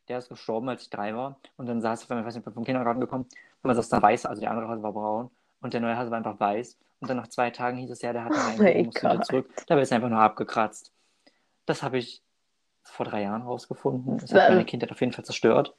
Der 0.08 0.18
ist 0.18 0.28
gestorben, 0.28 0.68
als 0.68 0.82
ich 0.82 0.90
drei 0.90 1.14
war. 1.14 1.38
Und 1.56 1.66
dann 1.66 1.80
saß 1.80 2.04
ich, 2.04 2.10
ich 2.10 2.16
weiß 2.16 2.34
nicht, 2.34 2.44
vom 2.44 2.64
Kindergarten 2.64 3.00
gekommen, 3.00 3.24
und 3.24 3.64
man 3.64 3.76
saß 3.76 3.88
da 3.88 4.00
weiß, 4.00 4.26
also 4.26 4.40
der 4.40 4.50
andere 4.50 4.68
Hase 4.68 4.82
war 4.82 4.92
braun. 4.92 5.30
Und 5.60 5.74
der 5.74 5.80
neue 5.80 5.96
Hase 5.96 6.10
war 6.10 6.18
einfach 6.18 6.38
weiß. 6.38 6.78
Und 7.00 7.10
dann 7.10 7.16
nach 7.16 7.28
zwei 7.28 7.50
Tagen 7.50 7.76
hieß 7.78 7.90
es 7.90 8.02
ja, 8.02 8.12
der 8.12 8.24
hatte 8.24 8.40
einen 8.40 8.60
Oh 8.60 8.84
musste 8.84 9.02
wieder 9.02 9.22
zurück. 9.22 9.50
Dabei 9.66 9.82
ist 9.82 9.90
er 9.90 9.96
einfach 9.96 10.08
nur 10.08 10.20
abgekratzt. 10.20 10.92
Das 11.66 11.82
habe 11.82 11.98
ich 11.98 12.22
vor 12.84 13.06
drei 13.06 13.22
Jahren 13.22 13.42
rausgefunden. 13.42 14.18
Das 14.18 14.32
hat 14.32 14.48
meine 14.48 14.64
Kindheit 14.64 14.92
auf 14.92 15.00
jeden 15.00 15.12
Fall 15.12 15.24
zerstört. 15.24 15.74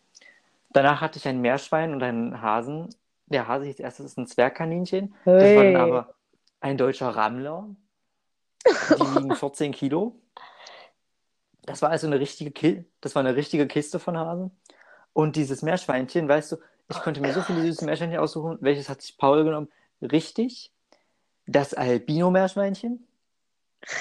Danach 0.72 1.02
hatte 1.02 1.18
ich 1.18 1.28
ein 1.28 1.40
Meerschwein 1.40 1.94
und 1.94 2.04
einen 2.04 2.42
Hasen. 2.42 2.90
Der 3.28 3.48
Hase 3.48 3.66
hieß 3.66 3.80
erst, 3.80 4.00
ist 4.00 4.18
ein 4.18 4.28
Zwergkaninchen. 4.28 5.14
Das 5.26 5.34
war 5.34 5.42
Hey. 5.42 5.74
dann 5.74 5.82
aber 5.82 6.16
ein 6.60 6.78
deutscher 6.78 7.10
Rammler. 7.10 7.68
Die 8.66 9.00
wiegen 9.16 9.36
14 9.36 9.72
Kilo. 9.72 10.16
Das 11.64 11.82
war 11.82 11.90
also 11.90 12.08
eine 12.08 12.20
richtige, 12.20 12.52
Ki 12.52 12.86
das 13.02 13.16
war 13.16 13.22
eine 13.22 13.36
richtige 13.36 13.68
Kiste 13.68 14.00
von 14.00 14.18
Hasen. 14.18 14.52
Und 15.14 15.36
dieses 15.36 15.62
Meerschweinchen, 15.62 16.28
weißt 16.30 16.54
du, 16.54 16.58
ich 16.90 17.00
konnte 17.02 17.20
mir 17.22 17.34
so 17.34 17.42
viele 17.42 17.62
süße 17.64 17.84
Meerschweinchen 17.86 18.20
aussuchen. 18.20 18.58
Welches 18.62 18.88
hat 18.88 19.02
sich 19.02 19.18
Paul 19.18 19.44
genommen? 19.44 19.68
Richtig. 20.02 20.72
Das 21.46 21.74
Albino-Meerschweinchen, 21.74 23.06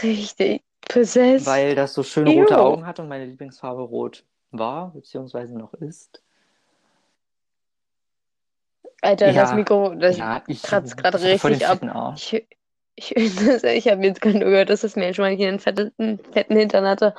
Richtig. 0.03 0.63
Possessed. 0.89 1.47
weil 1.47 1.75
das 1.75 1.95
so 1.95 2.03
schön 2.03 2.27
rote. 2.29 2.59
Augen 2.59 2.87
hat 2.87 2.99
und 3.01 3.09
meine 3.09 3.25
Lieblingsfarbe 3.25 3.83
rot 3.83 4.25
war, 4.51 4.93
beziehungsweise 4.93 5.57
noch 5.57 5.75
ist. 5.75 6.23
Alter, 9.07 9.33
das 9.33 9.51
Ja, 9.51 9.57
Mikro, 9.57 9.95
das 9.95 10.19
ja, 10.19 10.43
ich, 10.47 10.63
kratzt 10.63 10.97
gerade 10.97 11.23
richtig 11.23 11.67
ab. 11.67 11.81
Ich, 12.17 12.47
ich, 12.97 13.17
ich 13.65 13.89
habe 13.89 14.05
jetzt 14.05 14.21
gerade 14.21 14.39
gehört, 14.41 14.71
dass 14.71 14.81
das 14.83 14.97
Meerschweinchen 14.97 15.49
einen 15.49 15.61
fetten, 15.61 16.19
fetten 16.33 16.57
Hintern 16.57 16.87
hatte. 16.87 17.15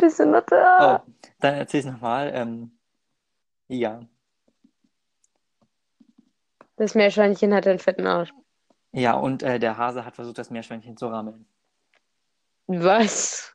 Bist 0.00 0.18
du 0.18 0.26
noch 0.26 0.42
Oh, 0.42 0.50
da? 0.50 1.04
dann 1.40 1.54
erzähl's 1.54 1.84
nochmal. 1.86 2.30
Ähm, 2.34 2.78
ja, 3.68 4.00
Das 6.76 6.94
Meerschweinchen 6.94 7.54
hatte 7.54 7.70
einen 7.70 7.78
fetten 7.78 8.06
Arsch. 8.06 8.32
ja, 8.92 9.14
und 9.14 9.42
äh, 9.42 9.58
der 9.58 9.76
Hase 9.76 10.04
hat 10.04 10.14
versucht, 10.14 10.38
das 10.38 10.50
Meerschweinchen 10.50 10.96
zu 10.96 11.06
rammeln. 11.08 11.46
Was? 12.66 13.54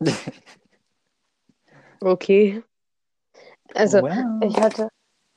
Okay. 2.02 2.62
Also, 3.74 4.02
Wow. 4.02 4.42
ich 4.42 4.56
hatte, 4.58 4.88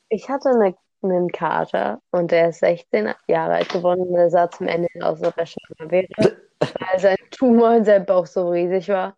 ich 0.09 0.29
hatte 0.29 0.49
eine, 0.49 0.75
einen 1.03 1.31
Kater 1.31 2.01
und 2.11 2.31
der 2.31 2.49
ist 2.49 2.59
16 2.59 3.13
Jahre 3.27 3.55
alt 3.55 3.69
geworden 3.69 4.01
und 4.01 4.13
der 4.13 4.29
sah 4.29 4.49
zum 4.51 4.67
Ende 4.67 4.89
aus, 5.01 5.21
als 5.21 5.29
ob 5.29 5.37
er 5.37 5.45
schwanger 5.45 5.91
wäre, 5.91 6.37
weil 6.79 6.99
sein 6.99 7.17
Tumor 7.31 7.75
in 7.75 7.85
seinem 7.85 8.05
Bauch 8.05 8.25
so 8.27 8.49
riesig 8.49 8.89
war. 8.89 9.17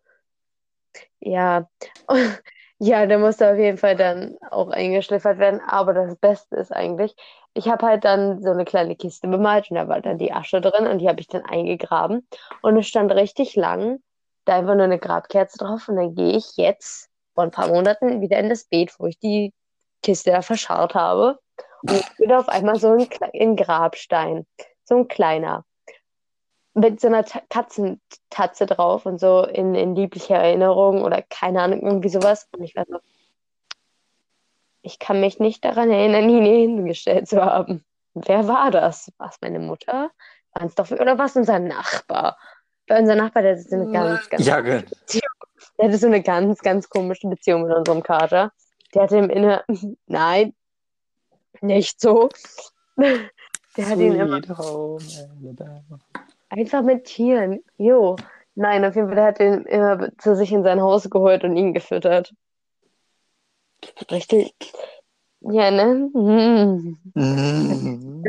Ja, 1.20 1.68
ja, 2.78 3.06
der 3.06 3.18
musste 3.18 3.50
auf 3.50 3.58
jeden 3.58 3.78
Fall 3.78 3.96
dann 3.96 4.36
auch 4.50 4.68
eingeschliffert 4.70 5.38
werden. 5.38 5.60
Aber 5.66 5.94
das 5.94 6.16
Beste 6.16 6.56
ist 6.56 6.72
eigentlich, 6.72 7.14
ich 7.54 7.68
habe 7.68 7.86
halt 7.86 8.04
dann 8.04 8.42
so 8.42 8.50
eine 8.50 8.64
kleine 8.64 8.96
Kiste 8.96 9.28
bemalt 9.28 9.70
und 9.70 9.76
da 9.76 9.88
war 9.88 10.00
dann 10.00 10.18
die 10.18 10.32
Asche 10.32 10.60
drin 10.60 10.86
und 10.86 10.98
die 10.98 11.08
habe 11.08 11.20
ich 11.20 11.28
dann 11.28 11.44
eingegraben. 11.44 12.26
Und 12.62 12.76
es 12.76 12.86
stand 12.86 13.12
richtig 13.12 13.56
lang 13.56 14.00
da 14.44 14.56
einfach 14.58 14.74
nur 14.74 14.84
eine 14.84 14.98
Grabkerze 14.98 15.58
drauf. 15.58 15.88
Und 15.88 15.96
dann 15.96 16.14
gehe 16.14 16.36
ich 16.36 16.56
jetzt 16.56 17.07
vor 17.38 17.44
ein 17.44 17.52
paar 17.52 17.68
Monaten 17.68 18.20
wieder 18.20 18.36
in 18.40 18.48
das 18.48 18.64
Beet, 18.64 18.98
wo 18.98 19.06
ich 19.06 19.16
die 19.20 19.54
Kiste 20.02 20.32
da 20.32 20.42
verscharrt 20.42 20.96
habe. 20.96 21.38
Und 21.82 21.92
ich 21.92 22.16
bin 22.16 22.32
auf 22.32 22.48
einmal 22.48 22.80
so 22.80 22.90
ein, 22.90 23.06
ein 23.32 23.54
Grabstein, 23.54 24.44
so 24.82 24.96
ein 24.96 25.06
kleiner 25.06 25.64
mit 26.74 27.00
so 27.00 27.06
einer 27.06 27.24
Ta- 27.24 27.42
Katzentatze 27.48 28.66
drauf 28.66 29.06
und 29.06 29.20
so 29.20 29.44
in, 29.44 29.76
in 29.76 29.94
lieblicher 29.94 30.34
Erinnerung 30.34 31.02
oder 31.04 31.22
keine 31.22 31.62
Ahnung, 31.62 31.80
irgendwie 31.82 32.08
sowas. 32.08 32.48
Und 32.56 32.64
ich 32.64 32.74
war 32.74 32.86
so, 32.88 32.98
ich 34.82 34.98
kann 34.98 35.20
mich 35.20 35.38
nicht 35.38 35.64
daran 35.64 35.92
erinnern, 35.92 36.28
ihn 36.28 36.44
hier 36.44 36.56
hingestellt 36.56 37.28
zu 37.28 37.44
haben. 37.44 37.84
Wer 38.14 38.48
war 38.48 38.72
das? 38.72 39.12
War 39.16 39.28
es 39.28 39.40
meine 39.40 39.60
Mutter? 39.60 40.10
War 40.54 40.66
es 40.66 40.74
doch, 40.74 40.90
oder 40.90 41.16
war 41.18 41.26
es 41.26 41.36
unser 41.36 41.60
Nachbar? 41.60 42.36
Weil 42.88 43.02
unser 43.02 43.14
Nachbar, 43.14 43.44
der 43.44 43.58
so 43.60 43.76
eine 43.76 43.92
ganz, 43.92 44.28
ganz, 44.28 44.44
Ja, 44.44 44.60
ge- 44.60 44.84
der 45.78 45.86
hatte 45.86 45.98
so 45.98 46.06
eine 46.06 46.22
ganz, 46.22 46.60
ganz 46.60 46.88
komische 46.88 47.28
Beziehung 47.28 47.62
mit 47.62 47.74
unserem 47.74 48.02
Kater. 48.02 48.52
Der 48.94 49.02
hatte 49.02 49.16
im 49.16 49.30
Inner, 49.30 49.64
nein, 50.06 50.54
nicht 51.60 52.00
so. 52.00 52.28
Der 53.76 53.90
hat 53.90 53.98
ihn 53.98 54.14
immer. 54.14 54.40
Einfach 56.48 56.82
mit 56.82 57.04
Tieren. 57.04 57.62
Jo. 57.76 58.16
Nein, 58.56 58.84
auf 58.84 58.96
jeden 58.96 59.06
Fall, 59.06 59.14
der 59.14 59.24
hat 59.26 59.38
den 59.38 59.62
immer 59.66 60.08
zu 60.18 60.34
sich 60.34 60.50
in 60.50 60.64
sein 60.64 60.80
Haus 60.80 61.08
geholt 61.08 61.44
und 61.44 61.56
ihn 61.56 61.74
gefüttert. 61.74 62.34
Richtig. 64.10 64.52
Ja, 65.40 65.70
ne? 65.70 66.10
Hm. 66.14 66.98
Mm. 67.14 68.24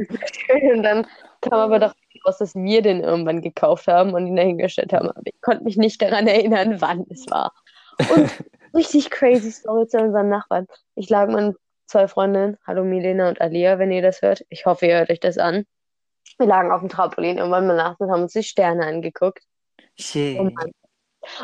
Und 0.74 0.84
dann 0.84 1.08
kam 1.41 1.60
aber 1.60 1.79
doch 1.79 1.93
raus, 2.25 2.38
dass 2.38 2.55
wir 2.55 2.81
den 2.81 3.01
irgendwann 3.01 3.41
gekauft 3.41 3.88
haben 3.88 4.13
und 4.13 4.27
ihn 4.27 4.36
dahingestellt 4.36 4.93
haben. 4.93 5.10
Aber 5.10 5.22
ich 5.25 5.41
konnte 5.41 5.63
mich 5.63 5.77
nicht 5.77 6.01
daran 6.01 6.27
erinnern, 6.27 6.81
wann 6.81 7.05
es 7.10 7.29
war. 7.29 7.53
Und 7.98 8.29
richtig 8.74 9.10
crazy 9.10 9.51
Story 9.51 9.88
zu 9.88 10.00
unseren 10.00 10.29
Nachbarn. 10.29 10.67
Ich 10.96 11.10
lag 11.10 11.27
mit 11.27 11.55
zwei 11.88 12.08
Freundinnen, 12.08 12.58
hallo 12.65 12.84
Milena 12.84 13.29
und 13.29 13.41
Alia, 13.41 13.79
wenn 13.79 13.91
ihr 13.91 14.01
das 14.01 14.22
hört. 14.22 14.46
Ich 14.50 14.66
hoffe, 14.66 14.85
ihr 14.85 14.98
hört 14.98 15.09
euch 15.09 15.20
das 15.20 15.37
an. 15.37 15.66
Wir 16.37 16.48
lagen 16.48 16.72
auf 16.72 16.81
dem 16.81 16.90
Trampolin 16.90 17.37
irgendwann 17.37 17.68
mal 17.68 17.75
nachts 17.75 18.00
und 18.00 18.11
haben 18.11 18.24
uns 18.24 18.33
die 18.33 18.44
Sterne 18.44 18.85
angeguckt. 18.85 19.44
Shit. 19.98 20.40
Und 20.40 20.55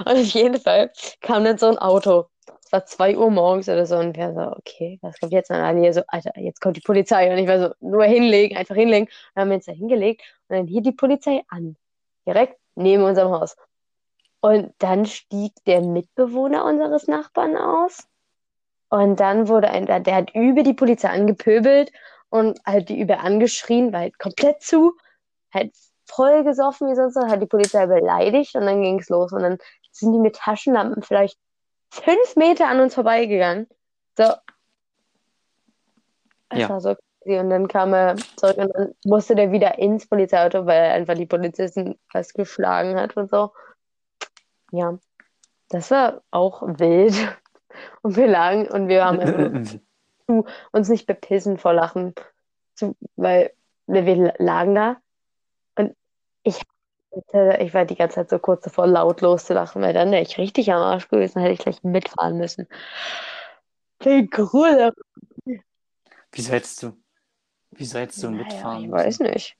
auf 0.05 0.17
jeden 0.17 0.59
Fall 0.59 0.91
kam 1.21 1.43
dann 1.43 1.57
so 1.57 1.67
ein 1.67 1.77
Auto. 1.77 2.27
Es 2.65 2.71
war 2.71 2.85
2 2.85 3.17
Uhr 3.17 3.29
morgens 3.29 3.69
oder 3.69 3.85
so 3.85 3.95
und 3.97 4.17
wir 4.17 4.33
so, 4.33 4.57
okay, 4.57 4.97
was 5.01 5.19
kommt 5.19 5.31
jetzt? 5.33 5.51
Und 5.51 5.57
Alia 5.57 5.93
so, 5.93 6.01
Alter, 6.07 6.31
jetzt 6.39 6.59
kommt 6.61 6.77
die 6.77 6.81
Polizei. 6.81 7.31
Und 7.31 7.37
ich 7.37 7.47
war 7.47 7.59
so, 7.59 7.75
nur 7.79 8.05
hinlegen, 8.05 8.57
einfach 8.57 8.75
hinlegen. 8.75 9.07
Und 9.35 9.41
haben 9.41 9.49
wir 9.49 9.55
uns 9.57 9.65
da 9.65 9.71
hingelegt 9.71 10.23
und 10.47 10.57
dann 10.57 10.67
hielt 10.67 10.85
die 10.85 10.91
Polizei 10.91 11.43
an. 11.47 11.75
Direkt 12.25 12.57
neben 12.73 13.03
unserem 13.03 13.31
Haus. 13.31 13.55
Und 14.41 14.73
dann 14.79 15.05
stieg 15.05 15.53
der 15.67 15.81
Mitbewohner 15.81 16.65
unseres 16.65 17.07
Nachbarn 17.07 17.55
aus. 17.55 18.07
Und 18.89 19.19
dann 19.19 19.47
wurde 19.47 19.69
ein, 19.69 19.85
der 19.85 20.15
hat 20.15 20.33
über 20.33 20.63
die 20.63 20.73
Polizei 20.73 21.09
angepöbelt 21.09 21.91
und 22.29 22.59
halt 22.65 22.89
die 22.89 22.99
über 22.99 23.19
angeschrien, 23.19 23.93
war 23.93 24.01
halt 24.01 24.17
komplett 24.17 24.61
zu, 24.61 24.95
halt 25.53 25.73
voll 26.05 26.43
gesoffen 26.43 26.89
wie 26.89 26.95
sonst 26.95 27.15
hat 27.15 27.41
die 27.41 27.47
Polizei 27.47 27.85
beleidigt 27.85 28.55
und 28.55 28.65
dann 28.65 28.81
ging 28.81 28.99
es 28.99 29.09
los. 29.09 29.31
Und 29.33 29.41
dann 29.43 29.57
sind 29.91 30.13
die 30.13 30.19
mit 30.19 30.35
Taschenlampen 30.35 31.03
vielleicht 31.03 31.39
fünf 32.01 32.35
Meter 32.35 32.67
an 32.67 32.79
uns 32.79 32.93
vorbeigegangen. 32.93 33.67
So. 34.17 34.33
Das 36.49 36.59
Ja. 36.59 36.69
war 36.69 36.81
so 36.81 36.95
crazy. 36.95 37.39
Und 37.39 37.49
dann 37.49 37.67
kam 37.67 37.93
er 37.93 38.15
zurück 38.35 38.57
und 38.57 38.71
dann 38.75 38.95
musste 39.03 39.35
der 39.35 39.51
wieder 39.51 39.79
ins 39.79 40.07
Polizeiauto, 40.07 40.65
weil 40.65 40.83
er 40.83 40.93
einfach 40.93 41.15
die 41.15 41.25
Polizisten 41.25 41.97
fast 42.11 42.33
geschlagen 42.33 42.99
hat 42.99 43.17
und 43.17 43.29
so. 43.29 43.51
Ja. 44.71 44.97
Das 45.69 45.89
war 45.91 46.21
auch 46.31 46.61
wild. 46.61 47.13
Und 48.03 48.15
wir 48.15 48.27
lagen 48.27 48.69
und 48.69 48.87
wir 48.87 49.03
haben 49.03 49.67
uns 50.71 50.87
nicht 50.87 51.05
bepissen 51.07 51.57
vor 51.57 51.73
Lachen, 51.73 52.15
zu, 52.73 52.95
weil 53.17 53.51
wir 53.85 54.33
lagen 54.37 54.75
da 54.75 54.95
und 55.75 55.93
ich, 56.43 56.61
ich 57.59 57.73
war 57.73 57.85
die 57.85 57.95
ganze 57.95 58.15
Zeit 58.15 58.29
so 58.29 58.39
kurz 58.39 58.63
davor, 58.63 58.87
laut 58.87 59.21
loszulachen, 59.21 59.81
weil 59.81 59.93
dann 59.93 60.11
wäre 60.11 60.21
ich 60.21 60.37
richtig 60.37 60.71
am 60.71 60.81
Arsch 60.81 61.07
gewesen, 61.07 61.39
hätte 61.41 61.53
ich 61.53 61.59
gleich 61.59 61.81
mitfahren 61.83 62.37
müssen. 62.37 62.67
Wie 64.01 64.29
cool. 64.37 64.91
Wieso 66.31 66.51
hättest 66.51 66.83
du, 66.83 66.97
wieso 67.71 67.99
hättest 67.99 68.21
du 68.23 68.29
Naja, 68.29 68.43
mitfahren 68.43 68.81
ich 68.83 68.89
müssen? 68.89 68.93
weiß 69.05 69.19
nicht. 69.21 69.55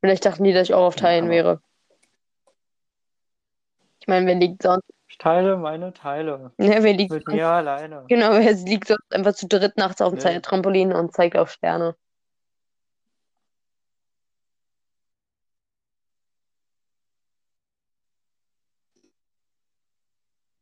Vielleicht 0.00 0.24
dachten 0.26 0.44
die, 0.44 0.52
dass 0.52 0.68
ich 0.68 0.74
auch 0.74 0.84
auf 0.86 0.96
Teilen 0.96 1.24
aber- 1.24 1.34
wäre. 1.34 1.60
Ich 4.00 4.06
meine, 4.08 4.26
wer 4.26 4.34
liegt 4.34 4.62
sonst? 4.62 4.84
Ich 5.08 5.18
teile 5.18 5.56
meine 5.56 5.92
Teile 5.94 6.52
Ne, 6.58 6.78
wer 6.82 6.92
liegt 6.92 7.10
mit 7.10 7.24
sonst? 7.24 7.34
mir 7.34 7.46
alleine. 7.48 8.04
Genau, 8.08 8.32
wer 8.32 8.52
liegt 8.52 8.88
sonst 8.88 9.02
einfach 9.10 9.32
zu 9.34 9.48
dritt 9.48 9.76
nachts 9.78 10.00
auf 10.02 10.12
dem 10.14 10.22
Nee. 10.22 10.40
Trampolin 10.40 10.92
und 10.92 11.12
zeigt 11.14 11.36
auf 11.36 11.50
Sterne. 11.50 11.96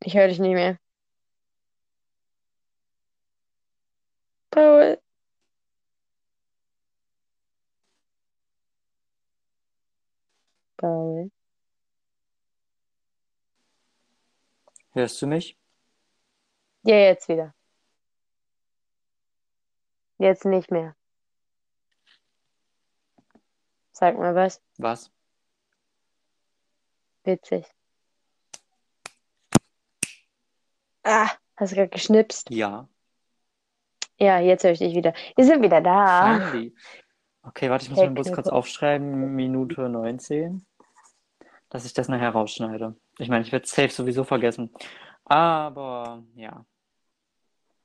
Ich 0.05 0.15
höre 0.15 0.29
dich 0.29 0.39
nicht 0.39 0.53
mehr. 0.53 0.79
Paul. 4.51 4.99
Paul. 10.77 11.31
Hörst 14.93 15.23
du 15.23 15.27
mich? 15.27 15.59
Ja, 16.83 16.97
jetzt 16.97 17.29
wieder. 17.29 17.55
Jetzt 20.19 20.45
nicht 20.45 20.71
mehr. 20.71 20.95
Sag 23.93 24.19
mal 24.19 24.35
was. 24.35 24.61
Was? 24.77 25.11
Witzig. 27.25 27.65
Ah, 31.05 31.29
hast 31.57 31.73
du 31.73 31.77
gerade 31.77 31.89
geschnipst? 31.91 32.51
Ja. 32.51 32.89
Ja, 34.19 34.39
jetzt 34.39 34.65
höre 34.65 34.71
ich 34.73 34.79
dich 34.79 34.95
wieder. 34.95 35.13
Wir 35.37 35.45
sind 35.45 35.63
wieder 35.63 35.81
da. 35.81 36.39
Finally. 36.39 36.75
Okay, 37.43 37.69
warte, 37.69 37.85
ich 37.85 37.91
muss 37.91 37.99
kurz 37.99 38.15
Technik. 38.15 38.35
kurz 38.35 38.49
aufschreiben. 38.49 39.35
Minute 39.35 39.89
19. 39.89 40.65
Dass 41.69 41.85
ich 41.85 41.93
das 41.93 42.09
nachher 42.09 42.31
rausschneide. 42.31 42.95
Ich 43.19 43.29
meine, 43.29 43.43
ich 43.45 43.53
werde 43.53 43.67
safe 43.67 43.91
sowieso 43.91 44.25
vergessen. 44.25 44.73
Aber 45.25 46.23
ja, 46.37 46.65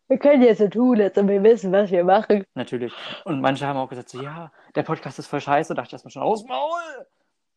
Wir 0.08 0.18
können 0.18 0.44
jetzt 0.44 0.60
so 0.60 0.68
tun, 0.68 1.02
als 1.02 1.18
ob 1.18 1.28
wir 1.28 1.42
wissen, 1.44 1.72
was 1.72 1.90
wir 1.92 2.04
machen. 2.04 2.46
natürlich. 2.54 2.94
Und 3.26 3.42
manche 3.42 3.66
haben 3.66 3.78
auch 3.78 3.90
gesagt, 3.90 4.10
so, 4.10 4.22
ja, 4.22 4.52
der 4.76 4.84
Podcast 4.84 5.20
ist 5.20 5.28
voll 5.28 5.42
scheiße. 5.42 5.74
Da 5.74 5.82
dachte 5.82 5.88
ich 5.90 5.94
erstmal 5.94 6.12
schon, 6.12 6.22
aus 6.24 6.44
Maul! 6.46 6.82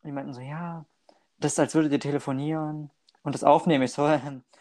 Und 0.01 0.07
die 0.07 0.11
meinten 0.11 0.33
so, 0.33 0.41
ja, 0.41 0.85
das 1.37 1.53
ist, 1.53 1.59
als 1.59 1.75
würdet 1.75 1.91
ihr 1.91 1.99
telefonieren 1.99 2.89
und 3.23 3.35
das 3.35 3.43
aufnehmen. 3.43 3.83
Ich 3.83 3.93
so, 3.93 4.03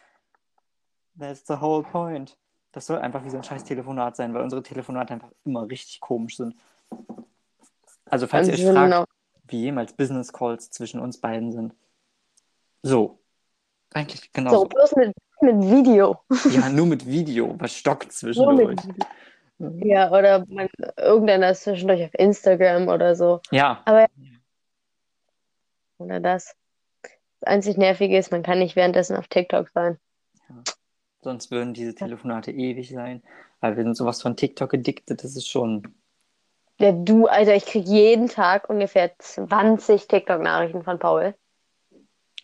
that's 1.18 1.46
the 1.46 1.60
whole 1.60 1.82
point. 1.82 2.36
Das 2.72 2.86
soll 2.86 2.98
einfach 2.98 3.24
wie 3.24 3.30
so 3.30 3.36
ein 3.36 3.44
scheiß 3.44 3.64
Telefonat 3.64 4.16
sein, 4.16 4.32
weil 4.34 4.42
unsere 4.42 4.62
Telefonate 4.62 5.14
einfach 5.14 5.30
immer 5.44 5.68
richtig 5.68 6.00
komisch 6.00 6.36
sind. 6.38 6.54
Also, 8.06 8.26
falls 8.26 8.48
ihr 8.48 8.54
euch 8.54 8.60
sind 8.62 8.74
fragt, 8.74 8.94
auch- 8.94 9.06
wie 9.48 9.60
jemals 9.60 9.92
Business 9.92 10.32
Calls 10.32 10.70
zwischen 10.70 11.00
uns 11.00 11.18
beiden 11.20 11.52
sind. 11.52 11.74
So. 12.82 13.18
Eigentlich 13.92 14.32
genau 14.32 14.50
So, 14.50 14.64
bloß 14.64 14.96
mit 14.96 15.12
mit 15.42 15.56
Video. 15.60 16.20
Ja, 16.50 16.68
nur 16.68 16.86
mit 16.86 17.04
Video, 17.04 17.54
was 17.58 17.74
stockt 17.74 18.04
Nur 18.04 18.12
zwischendurch. 18.12 18.80
Ja, 19.58 20.10
oder 20.10 20.44
man, 20.48 20.68
irgendeiner 20.96 21.50
ist 21.50 21.64
zwischendurch 21.64 22.04
auf 22.04 22.14
Instagram 22.14 22.86
oder 22.88 23.16
so. 23.16 23.40
Ja, 23.50 23.82
Oder 25.98 26.20
das. 26.20 26.54
Das 27.40 27.48
einzig 27.48 27.76
Nervige 27.76 28.16
ist, 28.16 28.30
man 28.30 28.42
kann 28.44 28.60
nicht 28.60 28.76
währenddessen 28.76 29.16
auf 29.16 29.26
TikTok 29.28 29.68
sein. 29.70 29.98
Sonst 31.22 31.50
würden 31.50 31.74
diese 31.74 31.94
Telefonate 31.94 32.50
ewig 32.52 32.90
sein. 32.90 33.22
Weil 33.60 33.76
wir 33.76 33.84
sind 33.84 33.96
sowas 33.96 34.20
von 34.20 34.36
TikTok 34.36 34.74
addicted, 34.74 35.22
das 35.22 35.36
ist 35.36 35.48
schon. 35.48 35.94
Ja, 36.78 36.90
du, 36.92 37.26
Alter, 37.26 37.54
ich 37.54 37.64
krieg 37.66 37.86
jeden 37.86 38.28
Tag 38.28 38.68
ungefähr 38.68 39.12
20 39.18 40.08
TikTok-Nachrichten 40.08 40.82
von 40.82 40.98
Paul. 40.98 41.34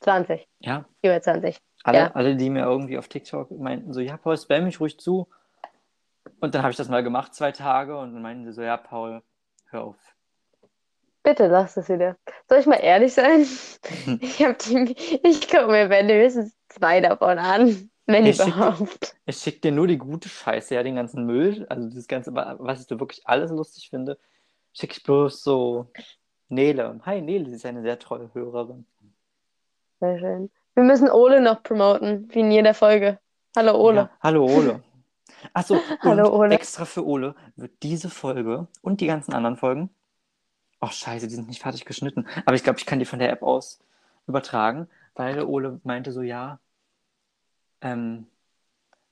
20. 0.01 0.47
Ja, 0.61 0.85
Über 1.03 1.21
20. 1.21 1.59
alle, 1.83 1.99
Ja. 1.99 2.11
alle, 2.12 2.37
die 2.37 2.51
mir 2.51 2.62
irgendwie 2.64 2.99
auf 2.99 3.09
TikTok 3.09 3.51
meinten, 3.51 3.93
so, 3.93 4.01
ja, 4.01 4.17
Paul, 4.17 4.38
spam 4.38 4.64
mich 4.64 4.79
ruhig 4.79 4.99
zu. 5.01 5.29
Und 6.41 6.55
dann 6.55 6.62
habe 6.62 6.71
ich 6.71 6.77
das 6.77 6.88
mal 6.88 7.03
gemacht, 7.03 7.35
zwei 7.35 7.51
Tage, 7.51 7.99
und 7.99 8.12
dann 8.14 8.23
meinten 8.23 8.45
sie 8.45 8.53
so, 8.53 8.62
ja, 8.62 8.77
Paul, 8.77 9.23
hör 9.71 9.85
auf. 9.85 9.97
Bitte 11.25 11.49
lass 11.49 11.77
es 11.77 11.88
wieder. 11.88 12.17
Soll 12.49 12.61
ich 12.61 12.67
mal 12.67 12.77
ehrlich 12.77 13.12
sein? 13.12 13.45
Ich 14.21 14.43
hab 14.45 14.59
die, 14.59 14.95
ich 15.25 15.49
gucke 15.49 15.67
mir 15.67 15.88
mindestens 15.88 16.55
zwei 16.69 17.01
davon 17.01 17.38
an, 17.38 17.91
wenn 18.09 18.27
Ich 18.27 18.37
schick- 18.37 18.49
überhaupt. 18.49 19.14
Ich 19.27 19.37
schicke 19.37 19.61
dir 19.61 19.73
nur 19.73 19.87
die 19.87 19.99
gute 19.99 20.29
Scheiße, 20.29 20.75
ja, 20.75 20.83
den 20.83 20.97
ganzen 20.97 21.25
Müll, 21.27 21.66
also 21.68 21.88
das 21.88 22.09
Ganze, 22.09 22.35
was 22.35 22.81
ich 22.81 22.87
da 22.87 22.99
wirklich 22.99 23.27
alles 23.29 23.51
lustig 23.51 23.90
finde, 23.90 24.18
schicke 24.73 24.94
ich 24.97 25.03
bloß 25.05 25.42
so 25.42 25.87
Nele. 26.49 26.99
Hi 27.05 27.21
Nele, 27.21 27.49
sie 27.49 27.57
ist 27.57 27.66
eine 27.66 27.83
sehr 27.83 27.99
treue 27.99 28.31
Hörerin. 28.35 28.87
Sehr 30.01 30.18
schön. 30.18 30.51
Wir 30.75 30.85
müssen 30.85 31.11
Ole 31.11 31.40
noch 31.40 31.62
promoten, 31.62 32.29
wie 32.33 32.40
in 32.40 32.51
jeder 32.51 32.75
Folge. 32.75 33.18
Hallo 33.57 33.77
Ole. 33.81 33.97
Ja, 33.97 34.11
hallo 34.23 34.44
Ole. 34.47 34.83
Achso, 35.53 35.77
Hallo, 36.01 36.35
Ole. 36.37 36.55
extra 36.55 36.85
für 36.85 37.07
Ole 37.07 37.35
wird 37.57 37.73
diese 37.83 38.09
Folge 38.11 38.66
und 38.83 39.01
die 39.01 39.07
ganzen 39.07 39.35
anderen 39.35 39.57
Folgen. 39.57 39.90
Oh, 40.81 40.87
scheiße, 40.88 41.27
die 41.29 41.35
sind 41.35 41.49
nicht 41.49 41.62
fertig 41.62 41.85
geschnitten. 41.85 42.27
Aber 42.47 42.55
ich 42.55 42.62
glaube, 42.64 42.79
ich 42.79 42.87
kann 42.87 42.99
die 42.99 43.05
von 43.05 43.18
der 43.18 43.31
App 43.31 43.42
aus 43.42 43.81
übertragen, 44.27 44.88
weil 45.14 45.42
Ole 45.42 45.81
meinte 45.85 46.12
so, 46.12 46.23
ja, 46.23 46.59
ähm, 47.81 48.27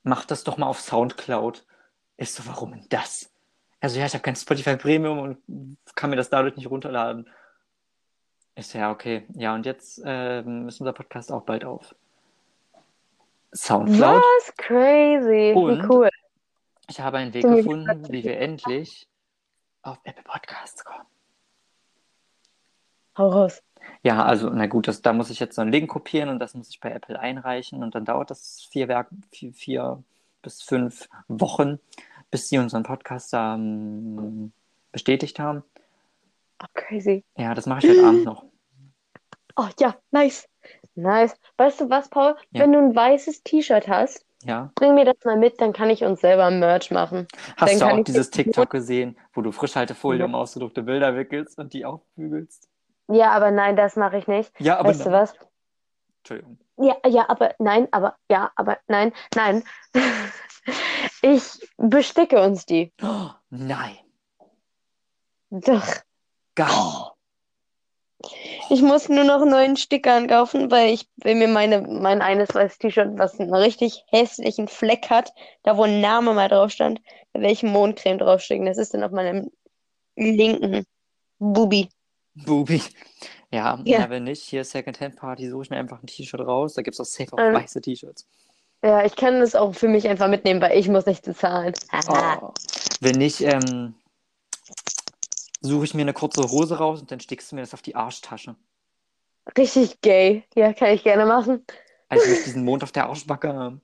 mach 0.03 0.25
das 0.25 0.45
doch 0.45 0.57
mal 0.57 0.67
auf 0.67 0.81
Soundcloud. 0.81 1.67
Ich 2.17 2.33
so, 2.33 2.47
warum 2.47 2.73
denn 2.73 2.87
das? 2.89 3.33
Also 3.81 3.99
ja, 4.01 4.07
ich 4.07 4.15
habe 4.15 4.23
kein 4.23 4.37
Spotify 4.37 4.77
Premium 4.77 5.19
und 5.19 5.39
kann 5.95 6.11
mir 6.11 6.17
das 6.17 6.31
dadurch 6.31 6.57
nicht 6.57 6.71
runterladen. 6.71 7.29
Ich 8.55 8.67
so, 8.69 8.79
ja, 8.79 8.91
okay. 8.91 9.27
Ja, 9.35 9.55
und 9.55 9.67
jetzt 9.67 10.01
ähm, 10.05 10.67
ist 10.69 10.81
unser 10.81 10.93
Podcast 10.95 11.31
auch 11.31 11.43
bald 11.43 11.65
auf 11.65 11.95
Soundcloud. 13.55 14.23
Was? 14.23 14.57
Crazy. 14.57 15.53
Und- 15.55 15.83
Wie 15.83 15.87
cool. 15.93 16.09
Ich 16.89 17.01
habe 17.01 17.19
einen 17.19 17.35
Weg 17.35 17.43
Zum 17.43 17.57
gefunden, 17.57 18.13
wie 18.13 18.23
wir 18.23 18.39
endlich 18.39 19.09
auf 19.83 19.99
Apple 20.05 20.23
Podcasts 20.23 20.85
kommen. 20.85 21.05
Hau 23.19 23.29
raus. 23.29 23.63
Ja, 24.03 24.25
also, 24.25 24.51
na 24.51 24.67
gut, 24.67 24.89
das, 24.89 25.03
da 25.03 25.13
muss 25.13 25.31
ich 25.31 25.41
jetzt 25.41 25.57
so 25.57 25.63
einen 25.63 25.73
Link 25.73 25.89
kopieren 25.91 26.29
und 26.29 26.39
das 26.39 26.55
muss 26.55 26.69
ich 26.69 26.81
bei 26.81 26.91
Apple 26.93 27.19
einreichen 27.19 27.83
und 27.83 27.95
dann 27.95 28.05
dauert 28.05 28.31
das 28.31 28.67
vier, 28.71 28.89
Werk, 28.89 29.09
vier, 29.33 29.53
vier 29.53 30.03
bis 30.43 30.63
fünf 30.63 31.09
Wochen, 31.29 31.79
bis 32.31 32.49
sie 32.49 32.59
unseren 32.59 32.83
Podcast 32.85 33.33
da 33.33 33.55
ähm, 33.57 34.53
bestätigt 34.93 35.39
haben. 35.41 35.65
Oh, 36.63 36.67
crazy. 36.75 37.25
Ja, 37.37 37.55
das 37.55 37.67
mache 37.67 37.87
ich 37.87 37.91
heute 37.91 38.07
Abend 38.07 38.25
noch. 38.25 38.45
Oh 39.59 39.69
ja, 39.81 39.97
nice. 40.11 40.47
Nice. 40.97 41.35
Weißt 41.57 41.81
du 41.81 41.89
was, 41.89 42.11
Paul? 42.11 42.37
Ja. 42.51 42.61
Wenn 42.63 42.73
du 42.73 42.79
ein 42.79 42.95
weißes 42.95 43.43
T-Shirt 43.43 43.89
hast, 43.89 44.27
Ja. 44.45 44.71
bring 44.75 44.95
mir 44.95 45.07
das 45.07 45.17
mal 45.25 45.39
mit, 45.39 45.63
dann 45.63 45.73
kann 45.73 45.89
ich 45.89 46.05
uns 46.05 46.21
selber 46.21 46.51
Merch 46.51 46.91
machen. 46.91 47.27
Hast 47.57 47.81
Dann 47.81 47.89
du 47.89 47.95
auch 48.01 48.05
dieses 48.05 48.31
TikTok 48.31 48.69
gesehen, 48.69 49.17
wo 49.33 49.41
du 49.41 49.53
Frischhaltefolie 49.53 50.21
Ja. 50.21 50.27
um 50.27 50.35
ausgedruckte 50.35 50.83
Bilder 50.83 51.17
wickelst 51.17 51.59
und 51.59 51.73
die 51.73 51.87
aufbügelst? 51.87 52.66
Ja, 53.09 53.31
aber 53.31 53.51
nein, 53.51 53.77
das 53.77 53.97
mache 53.97 54.19
ich 54.19 54.27
nicht. 54.27 54.53
Ja, 54.59 54.79
aber 54.79 54.89
Weißt 54.91 55.07
du 55.07 55.11
nein. 55.11 55.21
was? 55.21 55.35
Entschuldigung. 56.19 56.59
Ja, 56.79 56.97
ja, 57.07 57.29
aber 57.29 57.55
nein, 57.59 57.89
aber 57.93 58.17
ja, 58.31 58.51
aber 58.57 58.79
nein, 58.89 59.13
nein. 59.35 59.65
Ich 61.23 61.43
besticke 61.77 62.41
uns 62.43 62.67
die. 62.67 62.93
Oh, 63.03 63.31
nein. 63.51 63.97
Doch. 65.51 65.87
Geil. 66.55 67.11
Ich 68.71 68.83
muss 68.83 69.09
nur 69.09 69.25
noch 69.25 69.43
einen 69.43 69.51
neuen 69.51 69.77
Sticker 69.77 70.15
ankaufen, 70.15 70.71
weil 70.71 70.93
ich 70.93 71.09
will 71.17 71.37
mir 71.37 71.49
meine, 71.49 71.83
mein 71.83 72.23
eines 72.23 72.55
weißes 72.55 72.79
T-Shirt, 72.79 73.19
was 73.19 73.39
einen 73.39 73.55
richtig 73.55 74.05
hässlichen 74.09 74.67
Fleck 74.69 75.09
hat, 75.11 75.33
da 75.63 75.77
wo 75.77 75.85
ein 75.85 76.01
Name 76.01 76.35
mal 76.35 76.49
drauf 76.49 76.73
stand, 76.73 77.01
da 77.33 77.41
will 77.41 77.51
ich 77.51 77.63
Mondcreme 77.63 78.19
draufstecken. 78.19 78.67
Das 78.67 78.79
ist 78.79 78.95
dann 78.95 79.05
auf 79.05 79.13
meinem 79.13 79.51
linken 80.17 80.85
Bubi. 81.39 81.89
Bubi. 82.45 82.83
Ja, 83.51 83.81
Ja. 83.85 84.01
ja. 84.01 84.11
wenn 84.11 84.25
nicht, 84.25 84.43
hier 84.43 84.65
Secondhand 84.65 85.17
Party, 85.17 85.49
suche 85.49 85.65
ich 85.65 85.71
mir 85.71 85.79
einfach 85.79 86.03
ein 86.03 86.07
T-Shirt 86.07 86.41
raus. 86.41 86.75
Da 86.75 86.83
gibt 86.83 86.95
es 86.95 87.01
auch 87.01 87.05
safe 87.05 87.33
auch 87.33 87.39
Ähm. 87.39 87.55
weiße 87.55 87.81
T-Shirts. 87.81 88.27
Ja, 88.85 89.05
ich 89.05 89.17
kann 89.17 89.41
das 89.41 89.55
auch 89.55 89.75
für 89.75 89.89
mich 89.89 90.07
einfach 90.09 90.29
mitnehmen, 90.29 90.61
weil 90.61 90.79
ich 90.79 90.89
muss 90.89 91.07
nicht 91.07 91.25
bezahlen. 91.25 91.75
Oh. 92.09 92.53
Wenn 93.01 93.17
nicht, 93.17 93.41
ähm, 93.41 93.95
suche 95.61 95.85
ich 95.85 95.95
mir 95.95 96.03
eine 96.03 96.13
kurze 96.13 96.43
Hose 96.43 96.79
raus 96.79 97.01
und 97.01 97.11
dann 97.11 97.21
stickst 97.21 97.51
du 97.51 97.57
mir 97.57 97.63
das 97.63 97.75
auf 97.75 97.83
die 97.83 97.97
Arschtasche. 97.97 98.55
Richtig 99.57 100.01
gay. 100.03 100.45
Ja, 100.55 100.73
kann 100.73 100.91
ich 100.91 101.03
gerne 101.05 101.25
machen. 101.27 101.65
Also 102.09 102.25
ich 102.25 102.31
möchte 102.31 102.45
diesen 102.45 102.65
Mond 102.65 102.83
auf 102.83 102.93
der 102.93 103.07
Arschbacke 103.07 103.53
haben. 103.53 103.81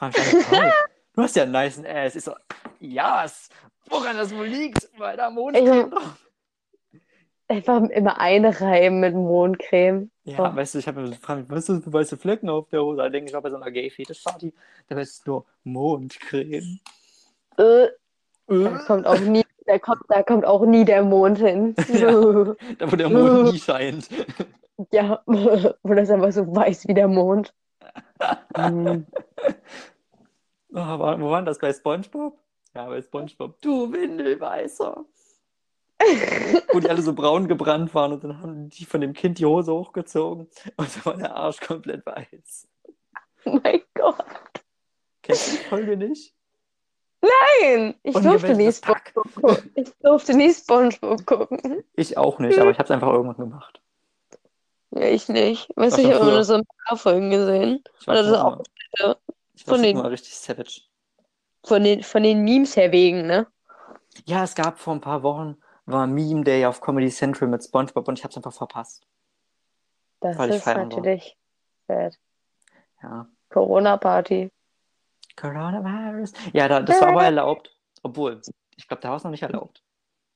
Ich 0.00 0.34
oh, 0.52 0.70
du 1.14 1.22
hast 1.22 1.36
ja 1.36 1.42
einen 1.42 1.52
nice 1.52 1.82
Ass. 1.84 2.16
Ich 2.16 2.24
so, 2.24 2.34
ja, 2.80 3.22
yes. 3.22 3.48
woran 3.88 4.16
das 4.16 4.34
wohl 4.34 4.46
liegt? 4.46 4.88
Weil 4.96 5.16
da 5.16 5.30
Mond 5.30 5.56
Ich 5.56 5.64
drauf. 5.64 6.27
Einfach 7.48 7.82
immer 7.88 8.20
einreiben 8.20 9.00
mit 9.00 9.14
Mondcreme. 9.14 10.10
Ja, 10.24 10.52
Oh. 10.52 10.56
weißt 10.56 10.74
du, 10.74 10.78
ich 10.78 10.86
habe 10.86 11.00
mir 11.00 11.08
gefragt, 11.10 11.46
was 11.48 11.68
ist 11.68 11.86
das 11.86 11.92
weiße 11.92 12.18
Flecken 12.18 12.50
auf 12.50 12.68
der 12.68 12.82
Hose? 12.82 12.98
Da 12.98 13.08
denke 13.08 13.28
ich 13.28 13.34
war 13.34 13.40
bei 13.40 13.48
so 13.50 13.56
einer 13.56 13.70
Gay-Fetisch-Party. 13.70 14.52
Da 14.88 14.98
ist 15.00 15.20
es 15.20 15.26
nur 15.26 15.44
Mondcreme. 15.64 16.78
Äh, 17.58 17.84
Äh, 17.84 17.88
da 18.64 18.78
kommt 18.86 19.06
auch 19.06 19.18
nie, 19.20 19.44
da 19.66 19.78
kommt, 19.78 20.02
da 20.08 20.22
kommt 20.22 20.44
auch 20.46 20.64
nie 20.64 20.84
der 20.84 21.02
Mond 21.02 21.38
hin. 21.38 21.74
Ja. 21.92 22.10
Da 22.78 22.90
wo 22.92 22.96
der 22.96 23.08
Mond 23.10 23.52
nie 23.52 23.58
scheint. 23.58 24.08
Ja, 24.92 25.20
wo 25.26 25.92
das 25.94 26.08
einfach 26.08 26.30
so 26.30 26.46
weiß 26.54 26.86
wie 26.86 26.94
der 26.94 27.08
Mond. 27.08 27.52
Hm. 28.56 29.06
Oh, 30.70 30.76
war, 30.76 31.20
wo 31.20 31.30
waren 31.30 31.44
das? 31.46 31.58
Bei 31.58 31.72
Spongebob? 31.72 32.38
Ja, 32.76 32.86
bei 32.86 33.02
Spongebob. 33.02 33.60
Du 33.60 33.92
Windelweißer. 33.92 35.04
Wo 36.72 36.80
die 36.80 36.88
alle 36.88 37.02
so 37.02 37.12
braun 37.12 37.48
gebrannt 37.48 37.94
waren 37.94 38.12
und 38.12 38.22
dann 38.24 38.40
haben 38.40 38.68
die 38.70 38.84
von 38.84 39.00
dem 39.00 39.12
Kind 39.12 39.38
die 39.38 39.46
Hose 39.46 39.72
hochgezogen 39.72 40.48
und 40.76 40.96
dann 40.96 41.04
war 41.04 41.16
der 41.16 41.34
Arsch 41.34 41.60
komplett 41.60 42.06
weiß. 42.06 42.68
Oh 43.44 43.58
mein 43.62 43.82
Gott. 43.94 44.24
Kennst 45.22 45.48
du 45.48 45.56
die 45.56 45.64
Folge 45.64 45.96
nicht? 45.96 46.34
Nein, 47.20 47.94
ich 48.04 48.14
Und 48.14 48.22
hier 48.22 48.30
durfte 48.32 48.54
nie. 48.54 48.72
SpongeBob 48.72 49.34
gucken. 49.34 49.72
Ich 49.74 49.92
durfte 50.00 50.34
nie 50.34 50.52
SpongeBob 50.54 51.26
gucken. 51.26 51.82
Ich 51.94 52.16
auch 52.16 52.38
nicht, 52.38 52.58
aber 52.58 52.70
ich 52.70 52.78
habe 52.78 52.84
es 52.84 52.90
einfach 52.92 53.12
irgendwann 53.12 53.36
gemacht. 53.50 53.80
Ja, 54.92 55.02
ich 55.02 55.28
nicht. 55.28 55.68
Weißt 55.76 55.98
du, 55.98 56.02
ich 56.02 56.12
habe 56.14 56.24
nur 56.26 56.44
so 56.44 56.54
ein 56.54 56.64
paar 56.86 56.96
Folgen 56.96 57.30
gesehen. 57.30 57.82
Ich 58.00 58.06
war 58.06 58.20
Oder 58.20 58.44
auch 58.44 58.62
von 59.66 59.82
den- 59.82 59.98
immer 59.98 60.10
richtig 60.10 60.36
savage. 60.36 60.82
von 61.64 61.82
den, 61.82 62.02
von 62.04 62.22
den 62.22 62.42
Memes 62.44 62.76
her 62.76 62.92
wegen, 62.92 63.26
ne? 63.26 63.46
Ja, 64.26 64.44
es 64.44 64.54
gab 64.54 64.78
vor 64.78 64.94
ein 64.94 65.00
paar 65.00 65.22
Wochen 65.24 65.56
war 65.90 66.06
Meme 66.06 66.44
Day 66.44 66.66
auf 66.66 66.80
Comedy 66.80 67.10
Central 67.10 67.48
mit 67.48 67.64
SpongeBob 67.64 68.08
und 68.08 68.18
ich 68.18 68.24
habe 68.24 68.30
es 68.30 68.36
einfach 68.36 68.52
verpasst. 68.52 69.06
Das 70.20 70.36
ist 70.36 70.62
feiern 70.62 70.78
war. 70.78 70.84
natürlich 70.86 71.36
sad. 71.86 72.18
Ja. 73.02 73.28
Corona-Party. 73.50 74.50
Coronavirus. 75.36 76.32
Ja, 76.52 76.68
da, 76.68 76.82
das 76.82 77.00
war 77.00 77.08
aber 77.08 77.24
erlaubt. 77.24 77.74
Obwohl, 78.02 78.40
ich 78.76 78.88
glaube, 78.88 79.00
da 79.00 79.10
war 79.10 79.16
es 79.16 79.24
noch 79.24 79.30
nicht 79.30 79.42
erlaubt. 79.42 79.82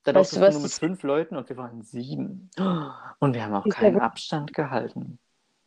Da 0.05 0.15
Weißt 0.15 0.37
du, 0.37 0.41
was 0.41 0.55
nur 0.55 0.63
mit 0.63 0.73
fünf 0.73 1.03
Leuten 1.03 1.37
und 1.37 1.49
wir 1.49 1.57
waren 1.57 1.83
sieben. 1.83 2.51
Und 3.19 3.35
wir 3.35 3.45
haben 3.45 3.55
auch 3.55 3.69
keinen. 3.69 4.01
Abstand 4.01 4.53
gehalten. 4.53 5.19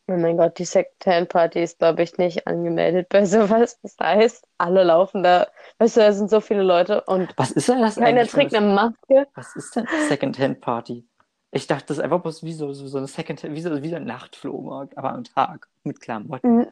Oh 0.08 0.14
mein 0.18 0.38
Gott, 0.38 0.60
die 0.60 0.66
Second-Hand-Party 0.66 1.64
ist, 1.64 1.80
glaube 1.80 2.04
ich, 2.04 2.18
nicht 2.20 2.46
angemeldet 2.46 3.10
bei 3.10 3.26
sowas. 3.26 3.80
Das 3.82 3.96
heißt, 4.00 4.46
alle 4.58 4.84
laufen 4.84 5.24
da. 5.24 5.48
Weißt 5.80 5.98
du, 5.98 6.02
da 6.02 6.12
sind 6.14 6.30
so 6.30 6.42
viele 6.42 6.62
Leute 6.64 7.02
und 7.06 7.34
Was 7.38 7.52
ist 7.52 7.68
denn 7.70 7.82
das 7.82 7.96
keiner 7.96 8.26
trägt 8.28 8.54
eine- 8.54 8.74
Maske. 8.74 9.28
Was 9.34 9.56
ist 9.56 9.76
denn 9.76 9.88
Secondhand 10.08 10.62
Party? 10.62 11.06
Ich 11.52 11.68
dachte, 11.68 11.86
das 11.88 11.98
ist 11.98 12.04
einfach 12.04 12.22
bloß 12.22 12.44
wie 12.44 12.54
so, 12.54 12.72
so, 12.74 12.86
so 12.88 12.98
eine 12.98 13.08
Secondhand, 13.08 13.56
wie 13.56 13.62
so, 13.62 13.82
wie 13.82 13.90
so 13.90 13.96
ein 13.96 14.06
Nachtflohmarkt, 14.06 14.98
aber 14.98 15.14
am 15.14 15.24
Tag 15.24 15.68
mit 15.84 16.00
Klamotten. 16.02 16.68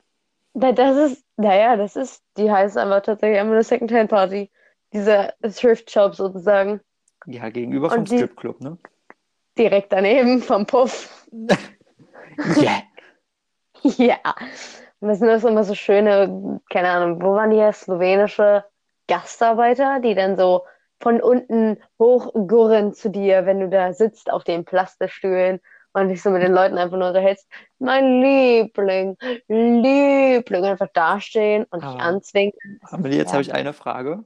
Weil 0.53 0.75
Das 0.75 0.95
ist, 1.11 1.25
naja, 1.37 1.75
das 1.77 1.95
ist, 1.95 2.21
die 2.37 2.51
heißt 2.51 2.77
einfach 2.77 3.01
tatsächlich 3.01 3.39
einfach 3.39 3.53
eine 3.53 3.63
Second-Hand-Party. 3.63 4.51
Dieser 4.93 5.33
Thrift-Shop 5.41 6.13
sozusagen. 6.13 6.81
Ja, 7.25 7.49
gegenüber 7.49 7.89
vom 7.89 7.99
Und 7.99 8.11
die- 8.11 8.17
Stripclub, 8.17 8.61
ne? 8.61 8.77
Direkt 9.57 9.91
daneben 9.91 10.41
vom 10.43 10.65
Puff. 10.67 11.27
Yeah. 12.57 12.81
Ja. 13.97 14.17
Was 14.99 15.19
sind 15.19 15.27
das 15.27 15.43
immer 15.43 15.63
so 15.65 15.75
schöne, 15.75 16.61
keine 16.69 16.89
Ahnung, 16.89 17.21
wo 17.21 17.33
waren 17.35 17.49
die 17.51 17.57
her? 17.57 17.73
Slowenische 17.73 18.63
Gastarbeiter, 19.07 19.99
die 19.99 20.15
dann 20.15 20.37
so 20.37 20.63
von 21.01 21.21
unten 21.21 21.77
hochgurren 21.99 22.93
zu 22.93 23.09
dir, 23.09 23.45
wenn 23.45 23.59
du 23.59 23.67
da 23.69 23.91
sitzt 23.91 24.31
auf 24.31 24.45
den 24.45 24.63
Plastikstühlen 24.63 25.59
und 25.91 26.07
dich 26.07 26.21
so 26.23 26.29
mit 26.29 26.41
den 26.41 26.53
Leuten 26.53 26.77
einfach 26.77 26.97
nur 26.97 27.09
unterhältst. 27.09 27.49
Mein 27.79 28.21
Liebling, 28.21 29.17
Liebling, 29.49 30.63
einfach 30.63 30.87
dastehen 30.93 31.65
und 31.69 31.83
dich 31.83 31.89
Aber- 31.89 31.99
anzwinken. 31.99 32.79
Amelie, 32.89 33.17
jetzt 33.17 33.29
Ja. 33.29 33.33
habe 33.33 33.41
ich 33.41 33.53
eine 33.53 33.73
Frage. 33.73 34.23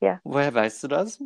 Ja. 0.00 0.18
Woher 0.24 0.52
weißt 0.52 0.82
du 0.82 0.88
das? 0.88 1.22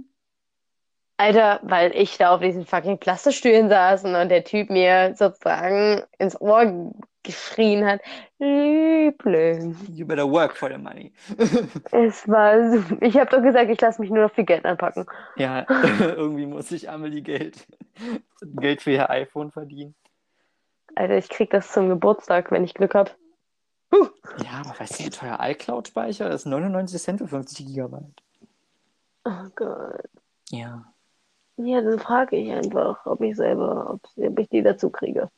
Alter, 1.16 1.60
weil 1.62 1.96
ich 1.96 2.18
da 2.18 2.34
auf 2.34 2.42
diesen 2.42 2.66
fucking 2.66 2.98
Plastikstühlen 2.98 3.70
saß 3.70 4.04
und 4.04 4.12
der 4.28 4.44
Typ 4.44 4.68
mir 4.68 5.14
sozusagen 5.16 6.02
ins 6.18 6.38
Ohr 6.38 6.92
geschrien 7.26 7.84
hat, 7.84 8.00
Liebling. 8.38 9.76
You 9.90 10.06
better 10.06 10.30
work 10.30 10.56
for 10.56 10.70
the 10.70 10.78
money. 10.78 11.12
Es 11.92 12.26
war 12.28 12.70
so, 12.70 12.82
ich 13.00 13.18
habe 13.18 13.30
doch 13.30 13.42
gesagt, 13.42 13.70
ich 13.70 13.80
lasse 13.80 14.00
mich 14.00 14.10
nur 14.10 14.24
noch 14.24 14.32
viel 14.32 14.44
Geld 14.44 14.64
anpacken. 14.64 15.06
Ja, 15.36 15.66
irgendwie 16.00 16.46
muss 16.46 16.68
sich 16.68 16.88
Amelie 16.88 17.22
Geld, 17.22 17.66
Geld 18.40 18.82
für 18.82 18.92
ihr 18.92 19.10
iPhone 19.10 19.50
verdienen. 19.50 19.94
Alter, 20.94 21.18
ich 21.18 21.28
krieg 21.28 21.50
das 21.50 21.72
zum 21.72 21.88
Geburtstag, 21.88 22.50
wenn 22.50 22.64
ich 22.64 22.74
Glück 22.74 22.94
habe. 22.94 23.10
Ja, 23.92 24.62
aber 24.64 24.78
weißt 24.78 24.98
du, 24.98 25.04
wie 25.04 25.10
teuer 25.10 25.38
iCloud-Speicher 25.40 26.30
ist? 26.30 26.46
99 26.46 27.00
Cent 27.00 27.18
für 27.20 27.28
50 27.28 27.66
Gigabyte. 27.66 28.22
Oh 29.24 29.48
Gott. 29.54 30.08
Ja. 30.50 30.84
Ja, 31.58 31.80
dann 31.80 31.98
frage 31.98 32.36
ich 32.36 32.52
einfach, 32.52 33.06
ob 33.06 33.20
ich 33.22 33.36
selber, 33.36 33.90
ob, 33.90 34.00
ob 34.16 34.38
ich 34.38 34.48
die 34.48 34.62
dazu 34.62 34.90
kriege. 34.90 35.30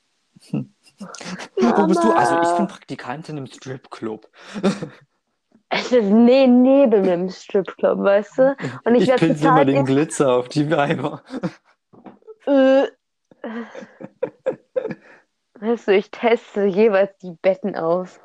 Wo 0.50 1.86
bist 1.86 2.02
du? 2.02 2.12
Also, 2.12 2.40
ich 2.40 2.56
bin 2.56 2.66
Praktikantin 2.66 3.36
im 3.38 3.46
Stripclub. 3.46 4.28
Es 5.70 5.92
ist 5.92 6.10
ne 6.10 6.48
neben 6.48 7.02
dem 7.04 7.28
Stripclub, 7.28 7.98
weißt 7.98 8.38
du? 8.38 8.56
Und 8.84 8.94
ich, 8.94 9.08
Ich 9.08 9.16
pinsel 9.16 9.50
mal 9.50 9.66
den 9.66 9.84
Glitzer 9.84 10.32
auf 10.32 10.48
die 10.48 10.70
Weiber. 10.70 11.22
Äh. 12.46 12.88
Weißt 15.60 15.88
du, 15.88 15.92
ich 15.92 16.10
teste 16.10 16.64
jeweils 16.64 17.16
die 17.18 17.32
Betten 17.32 17.76
aus. 17.76 18.20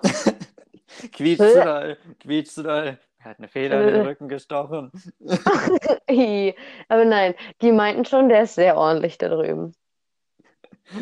Quietschst 1.12 1.56
du 1.56 1.64
da? 1.64 1.96
Quietschst 2.20 2.58
du 2.58 2.64
da? 2.64 2.84
Er 2.84 2.98
hat 3.24 3.40
eine 3.40 3.48
Feder 3.48 3.82
in 3.82 3.88
den 3.88 4.02
Äh. 4.02 4.08
Rücken 4.08 4.28
gestochen. 4.28 4.92
Aber 6.90 7.06
nein, 7.06 7.34
die 7.62 7.72
meinten 7.72 8.06
schon, 8.06 8.30
der 8.30 8.44
ist 8.44 8.56
sehr 8.56 8.78
ordentlich 8.78 9.18
da 9.18 9.30
drüben. 9.30 9.74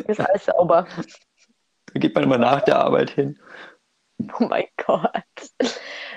Ist 0.06 0.20
alles 0.20 0.44
sauber. 0.46 0.86
Da 1.92 2.00
geht 2.00 2.14
man 2.14 2.24
immer 2.24 2.38
nach 2.38 2.62
der 2.62 2.78
Arbeit 2.78 3.10
hin. 3.10 3.38
Oh 4.38 4.44
mein 4.44 4.66
Gott. 4.86 5.10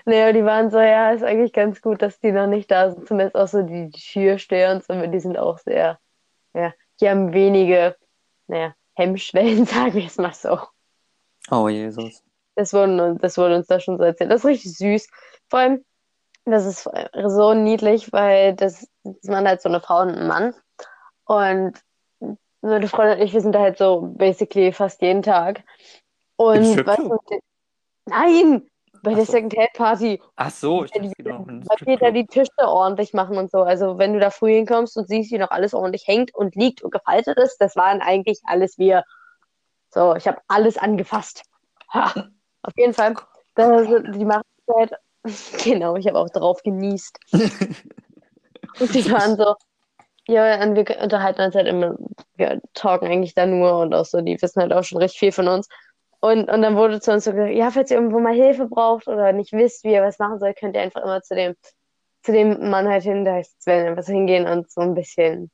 Naja, 0.05 0.31
die 0.31 0.45
waren 0.45 0.69
so, 0.69 0.79
ja, 0.79 1.11
ist 1.11 1.23
eigentlich 1.23 1.51
ganz 1.53 1.81
gut, 1.81 2.01
dass 2.01 2.19
die 2.19 2.31
noch 2.31 2.47
nicht 2.47 2.69
da 2.69 2.91
sind. 2.91 3.07
Zumindest 3.07 3.35
auch 3.35 3.47
so 3.47 3.63
die 3.63 3.89
Türsteher 3.89 4.71
und 4.73 4.83
so, 4.83 4.93
die 5.07 5.19
sind 5.19 5.37
auch 5.37 5.57
sehr, 5.57 5.99
ja, 6.53 6.73
die 7.01 7.09
haben 7.09 7.33
wenige, 7.33 7.95
naja, 8.47 8.75
Hemmschwellen, 8.93 9.65
sagen 9.65 9.95
wir 9.95 10.05
es 10.05 10.17
mal 10.17 10.33
so. 10.33 10.59
Oh, 11.49 11.67
Jesus. 11.67 12.23
Das 12.55 12.73
wurde, 12.73 13.03
uns- 13.03 13.21
das 13.21 13.37
wurde 13.37 13.55
uns 13.55 13.67
da 13.67 13.79
schon 13.79 13.97
so 13.97 14.03
erzählt. 14.03 14.31
Das 14.31 14.41
ist 14.41 14.45
richtig 14.45 14.77
süß. 14.77 15.07
Vor 15.49 15.59
allem, 15.59 15.83
das 16.45 16.65
ist 16.65 16.87
so 17.27 17.53
niedlich, 17.55 18.13
weil 18.13 18.53
das, 18.55 18.87
das 19.03 19.27
waren 19.27 19.47
halt 19.47 19.61
so 19.61 19.69
eine 19.69 19.81
Frau 19.81 20.01
und 20.01 20.09
ein 20.15 20.27
Mann. 20.27 20.53
Und 21.25 21.73
meine 22.69 22.87
Freundin 22.87 23.19
und 23.19 23.23
ich, 23.25 23.33
wir 23.33 23.41
sind 23.41 23.53
da 23.53 23.61
halt 23.61 23.77
so 23.77 24.13
basically 24.17 24.71
fast 24.71 25.01
jeden 25.01 25.21
Tag. 25.21 25.63
Und 26.37 26.85
weißt 26.85 26.99
du, 26.99 27.17
nein, 28.05 28.67
bei 29.05 29.11
Ach 29.11 29.15
der 29.15 29.25
so. 29.25 29.31
Second-Hand-Party, 29.31 30.21
Ach 30.35 30.51
so, 30.51 30.83
ich 30.83 30.91
dachte, 30.91 31.11
die, 31.17 31.29
einen 31.29 31.65
weil 31.67 31.95
die 31.95 31.97
da 31.97 32.11
die 32.11 32.25
Tische 32.25 32.49
ordentlich 32.59 33.13
machen 33.13 33.37
und 33.37 33.51
so. 33.51 33.59
Also 33.59 33.97
wenn 33.97 34.13
du 34.13 34.19
da 34.19 34.31
früh 34.31 34.53
hinkommst 34.53 34.97
und 34.97 35.07
siehst, 35.07 35.31
wie 35.31 35.37
noch 35.37 35.51
alles 35.51 35.73
ordentlich 35.73 36.07
hängt 36.07 36.33
und 36.33 36.55
liegt 36.55 36.81
und 36.81 36.91
gefaltet 36.91 37.37
ist, 37.37 37.57
das 37.57 37.75
waren 37.75 38.01
eigentlich 38.01 38.41
alles 38.45 38.77
wir. 38.77 39.03
So, 39.93 40.15
ich 40.15 40.27
habe 40.27 40.39
alles 40.47 40.77
angefasst. 40.77 41.43
Ha, 41.93 42.29
auf 42.63 42.73
jeden 42.75 42.93
Fall. 42.93 43.15
Das, 43.53 43.87
die 43.87 44.25
machen 44.25 44.43
halt, 44.73 44.91
genau, 45.63 45.95
ich 45.95 46.07
habe 46.07 46.19
auch 46.19 46.29
drauf 46.29 46.61
genießt. 46.63 47.17
Und 48.79 48.93
die 48.93 49.09
waren 49.09 49.37
so, 49.37 49.55
ja, 50.27 50.61
und 50.63 50.75
wir 50.75 51.01
unterhalten 51.01 51.41
uns 51.41 51.55
halt 51.55 51.67
immer, 51.67 51.95
wir 52.35 52.61
talken 52.73 53.07
eigentlich 53.07 53.35
da 53.35 53.45
nur 53.45 53.79
und 53.79 53.93
auch 53.93 54.05
so, 54.05 54.21
die 54.21 54.41
wissen 54.41 54.61
halt 54.61 54.73
auch 54.73 54.83
schon 54.83 54.97
recht 54.97 55.17
viel 55.17 55.31
von 55.31 55.47
uns. 55.47 55.67
Und, 56.19 56.49
und 56.49 56.61
dann 56.63 56.75
wurde 56.75 56.99
zu 56.99 57.11
uns 57.11 57.25
so 57.25 57.31
gesagt, 57.31 57.53
ja, 57.53 57.69
falls 57.69 57.91
ihr 57.91 57.97
irgendwo 57.97 58.19
mal 58.19 58.33
Hilfe 58.33 58.65
braucht 58.65 59.07
oder 59.07 59.31
nicht 59.33 59.53
wisst, 59.53 59.83
wie 59.83 59.93
ihr 59.93 60.01
was 60.01 60.17
machen 60.17 60.39
sollt, 60.39 60.57
könnt 60.57 60.75
ihr 60.75 60.81
einfach 60.81 61.03
immer 61.03 61.21
zu 61.21 61.35
dem, 61.35 61.55
zu 62.23 62.31
dem 62.31 62.69
Mann 62.71 62.87
halt 62.87 63.03
hin, 63.03 63.25
der 63.25 63.35
heißt 63.35 63.61
Sven, 63.61 63.87
einfach 63.87 64.05
hingehen 64.05 64.47
und 64.47 64.71
so 64.71 64.81
ein 64.81 64.95
bisschen 64.95 65.51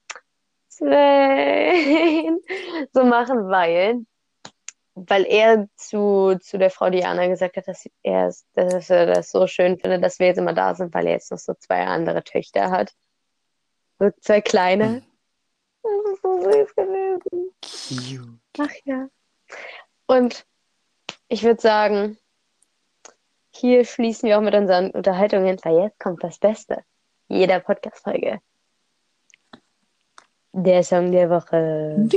Sven 0.70 2.40
so 2.94 3.04
machen, 3.04 3.50
weil, 3.50 4.06
weil 4.96 5.26
er 5.26 5.68
zu, 5.76 6.38
zu 6.40 6.58
der 6.58 6.70
Frau 6.70 6.90
Diana 6.90 7.28
gesagt 7.28 7.58
hat, 7.58 7.68
dass 7.68 7.86
er, 8.04 8.34
dass 8.54 8.90
er 8.90 9.08
das 9.08 9.32
so 9.32 9.48
schön 9.48 9.78
findet, 9.78 10.02
dass 10.04 10.20
wir 10.20 10.28
jetzt 10.28 10.38
immer 10.38 10.54
da 10.54 10.74
sind, 10.76 10.94
weil 10.94 11.08
er 11.08 11.14
jetzt 11.14 11.32
noch 11.32 11.40
so 11.40 11.54
zwei 11.56 11.86
andere 11.86 12.24
Töchter 12.24 12.72
hat. 12.72 12.94
So 14.02 14.10
zwei 14.20 14.42
kleine. 14.42 15.04
Das 15.84 15.92
ist 16.12 16.22
so 16.24 16.42
süß 16.42 16.76
gewesen. 16.76 17.54
Cute. 17.62 18.40
Ach 18.58 18.74
ja. 18.84 19.08
Und 20.08 20.44
ich 21.28 21.44
würde 21.44 21.62
sagen, 21.62 22.18
hier 23.52 23.86
schließen 23.86 24.28
wir 24.28 24.40
auch 24.40 24.42
mit 24.42 24.56
unseren 24.56 24.90
Unterhaltungen, 24.90 25.60
weil 25.62 25.84
jetzt 25.84 26.00
kommt 26.00 26.24
das 26.24 26.40
Beste 26.40 26.84
jeder 27.28 27.60
Podcast-Folge. 27.60 28.40
Der 30.54 30.82
Song 30.84 31.12
der 31.12 31.30
Woche. 31.30 32.10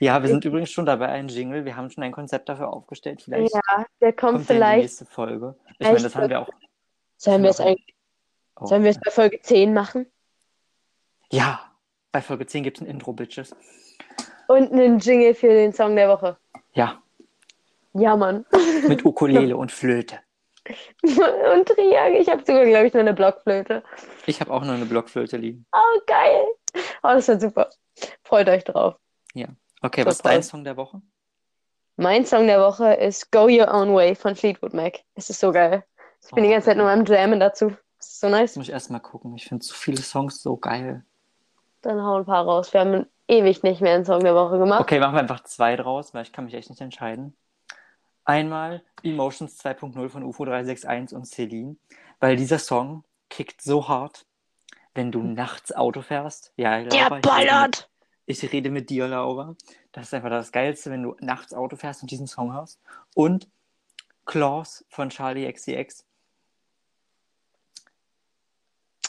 Ja, 0.00 0.20
wir 0.20 0.28
sind 0.28 0.44
übrigens 0.44 0.72
schon 0.72 0.86
dabei, 0.86 1.06
ein 1.10 1.28
Jingle. 1.28 1.64
Wir 1.64 1.76
haben 1.76 1.88
schon 1.88 2.02
ein 2.02 2.10
Konzept 2.10 2.48
dafür 2.48 2.68
aufgestellt. 2.72 3.22
Vielleicht 3.22 3.54
Ja, 3.54 3.86
der 4.00 4.12
kommt 4.12 4.38
kommt 4.38 4.48
der 4.48 4.56
in 4.56 4.60
die 4.60 4.64
vielleicht. 4.64 4.82
nächste 4.82 5.04
Folge. 5.04 5.54
Ich 5.78 5.86
meine, 5.86 6.02
das 6.02 6.16
haben 6.16 6.28
wir 6.28 6.40
auch. 6.40 6.50
Sollen 7.16 7.44
wir 7.44 7.50
es 7.50 7.60
eigentlich, 7.60 7.94
Oh. 8.62 8.66
sollen 8.66 8.84
wir 8.84 8.90
es 8.90 9.00
bei 9.00 9.10
Folge 9.10 9.40
10 9.40 9.72
machen? 9.74 10.06
Ja, 11.30 11.60
bei 12.12 12.20
Folge 12.20 12.46
10 12.46 12.62
gibt 12.64 12.78
es 12.78 12.82
ein 12.82 12.86
Intro, 12.90 13.12
Bitches. 13.12 13.54
Und 14.48 14.72
einen 14.72 14.98
Jingle 14.98 15.34
für 15.34 15.48
den 15.48 15.72
Song 15.72 15.96
der 15.96 16.08
Woche. 16.08 16.36
Ja, 16.74 17.02
Ja, 17.94 18.16
Mann. 18.16 18.44
mit 18.88 19.04
Ukulele 19.04 19.56
und 19.56 19.72
Flöte. 19.72 20.18
Und 21.02 21.66
Triangel. 21.68 22.20
Ich 22.20 22.28
habe 22.28 22.44
sogar, 22.44 22.64
glaube 22.64 22.86
ich, 22.86 22.92
noch 22.94 23.00
eine 23.00 23.14
Blockflöte. 23.14 23.82
Ich 24.26 24.40
habe 24.40 24.52
auch 24.52 24.62
noch 24.64 24.74
eine 24.74 24.84
Blockflöte 24.84 25.36
liegen. 25.36 25.66
Oh, 25.72 26.00
geil. 26.06 26.44
Oh, 27.02 27.08
das 27.08 27.26
wird 27.28 27.40
super. 27.40 27.68
Freut 28.24 28.48
euch 28.48 28.64
drauf. 28.64 28.94
Okay, 29.84 30.02
So 30.02 30.06
was 30.06 30.14
ist 30.16 30.24
dein. 30.24 30.42
Song 30.44 30.62
der 30.62 30.76
Woche? 30.76 31.02
Mein 31.96 32.24
Song 32.24 32.46
der 32.46 32.60
Woche 32.60 32.94
ist 32.94 33.32
Go 33.32 33.46
Your 33.48 33.74
Own 33.74 33.92
Way 33.92 34.14
von 34.14 34.36
Fleetwood 34.36 34.72
Mac. 34.74 35.00
Es 35.16 35.28
ist 35.28 35.40
so 35.40 35.50
geil. 35.50 35.82
Ich 36.24 36.30
bin 36.30 36.44
die 36.44 36.50
Oh. 36.50 36.52
ganze 36.52 36.66
Zeit 36.66 36.76
nur 36.76 36.88
am 36.88 37.04
Jammen 37.04 37.40
dazu. 37.40 37.72
So 38.02 38.28
nice. 38.28 38.56
Muss 38.56 38.66
ich 38.68 38.72
erst 38.72 38.90
mal 38.90 39.00
gucken. 39.00 39.34
Ich 39.36 39.46
finde 39.46 39.64
so 39.64 39.74
viele 39.74 40.02
Songs 40.02 40.42
so 40.42 40.56
geil. 40.56 41.04
Dann 41.82 42.02
hau 42.02 42.18
ein 42.18 42.24
paar 42.24 42.44
raus. 42.44 42.72
Wir 42.72 42.80
haben 42.80 43.06
ewig 43.28 43.62
nicht 43.62 43.80
mehr 43.80 43.94
einen 43.94 44.04
Song 44.04 44.20
der 44.20 44.34
Woche 44.34 44.58
gemacht. 44.58 44.80
Okay, 44.80 45.00
machen 45.00 45.14
wir 45.14 45.20
einfach 45.20 45.42
zwei 45.44 45.76
draus, 45.76 46.14
weil 46.14 46.22
ich 46.22 46.32
kann 46.32 46.44
mich 46.44 46.54
echt 46.54 46.70
nicht 46.70 46.80
entscheiden. 46.80 47.34
Einmal 48.24 48.82
Emotions 49.02 49.58
2.0 49.58 50.08
von 50.08 50.22
UFO 50.22 50.44
361 50.44 51.16
und 51.16 51.26
Celine, 51.26 51.76
weil 52.20 52.36
dieser 52.36 52.58
Song 52.58 53.02
kickt 53.28 53.62
so 53.62 53.88
hart, 53.88 54.26
wenn 54.94 55.10
du 55.10 55.22
nachts 55.22 55.72
Auto 55.74 56.02
fährst. 56.02 56.52
Ja, 56.56 56.82
Der 56.84 56.84
Laura, 56.84 56.92
ich 56.92 57.02
rede 57.02 57.14
mit, 57.14 57.22
ballert! 57.24 57.90
ich 58.26 58.52
rede 58.52 58.70
mit 58.70 58.90
dir, 58.90 59.08
Laura. 59.08 59.56
Das 59.90 60.04
ist 60.06 60.14
einfach 60.14 60.30
das 60.30 60.52
Geilste, 60.52 60.90
wenn 60.90 61.02
du 61.02 61.16
nachts 61.20 61.52
Auto 61.52 61.76
fährst 61.76 62.02
und 62.02 62.10
diesen 62.10 62.28
Song 62.28 62.52
hörst. 62.52 62.80
Und 63.14 63.48
Claws 64.24 64.84
von 64.88 65.10
Charlie 65.10 65.50
XCX. 65.50 66.04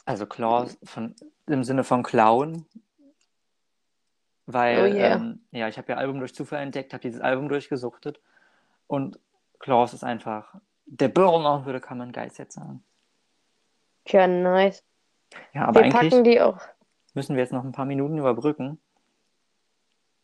Also 0.05 0.25
Claws 0.25 0.77
von, 0.83 1.15
im 1.47 1.63
Sinne 1.63 1.83
von 1.83 2.03
Clown. 2.03 2.65
Weil, 4.45 4.77
Oh 4.81 4.93
yeah. 4.93 5.15
ähm, 5.15 5.39
ja, 5.51 5.67
ich 5.69 5.77
habe 5.77 5.93
ja 5.93 5.97
Album 5.97 6.19
durch 6.19 6.35
Zufall 6.35 6.61
entdeckt, 6.61 6.93
habe 6.93 7.01
dieses 7.01 7.21
Album 7.21 7.47
durchgesuchtet. 7.47 8.19
Und 8.87 9.17
Claws 9.59 9.93
ist 9.93 10.03
einfach 10.03 10.53
der 10.85 11.07
Burner, 11.07 11.65
würde 11.65 11.79
kann 11.79 11.97
man 11.97 12.11
Geist 12.11 12.37
jetzt 12.39 12.55
sagen. 12.55 12.83
Ja, 14.07 14.27
nice. 14.27 14.83
Ja, 15.53 15.65
aber 15.65 15.79
Wir 15.79 15.85
eigentlich 15.85 16.11
packen 16.11 16.23
die 16.25 16.41
auch. 16.41 16.59
müssen 17.13 17.35
wir 17.35 17.41
jetzt 17.43 17.53
noch 17.53 17.63
ein 17.63 17.71
paar 17.71 17.85
Minuten 17.85 18.17
überbrücken. 18.17 18.79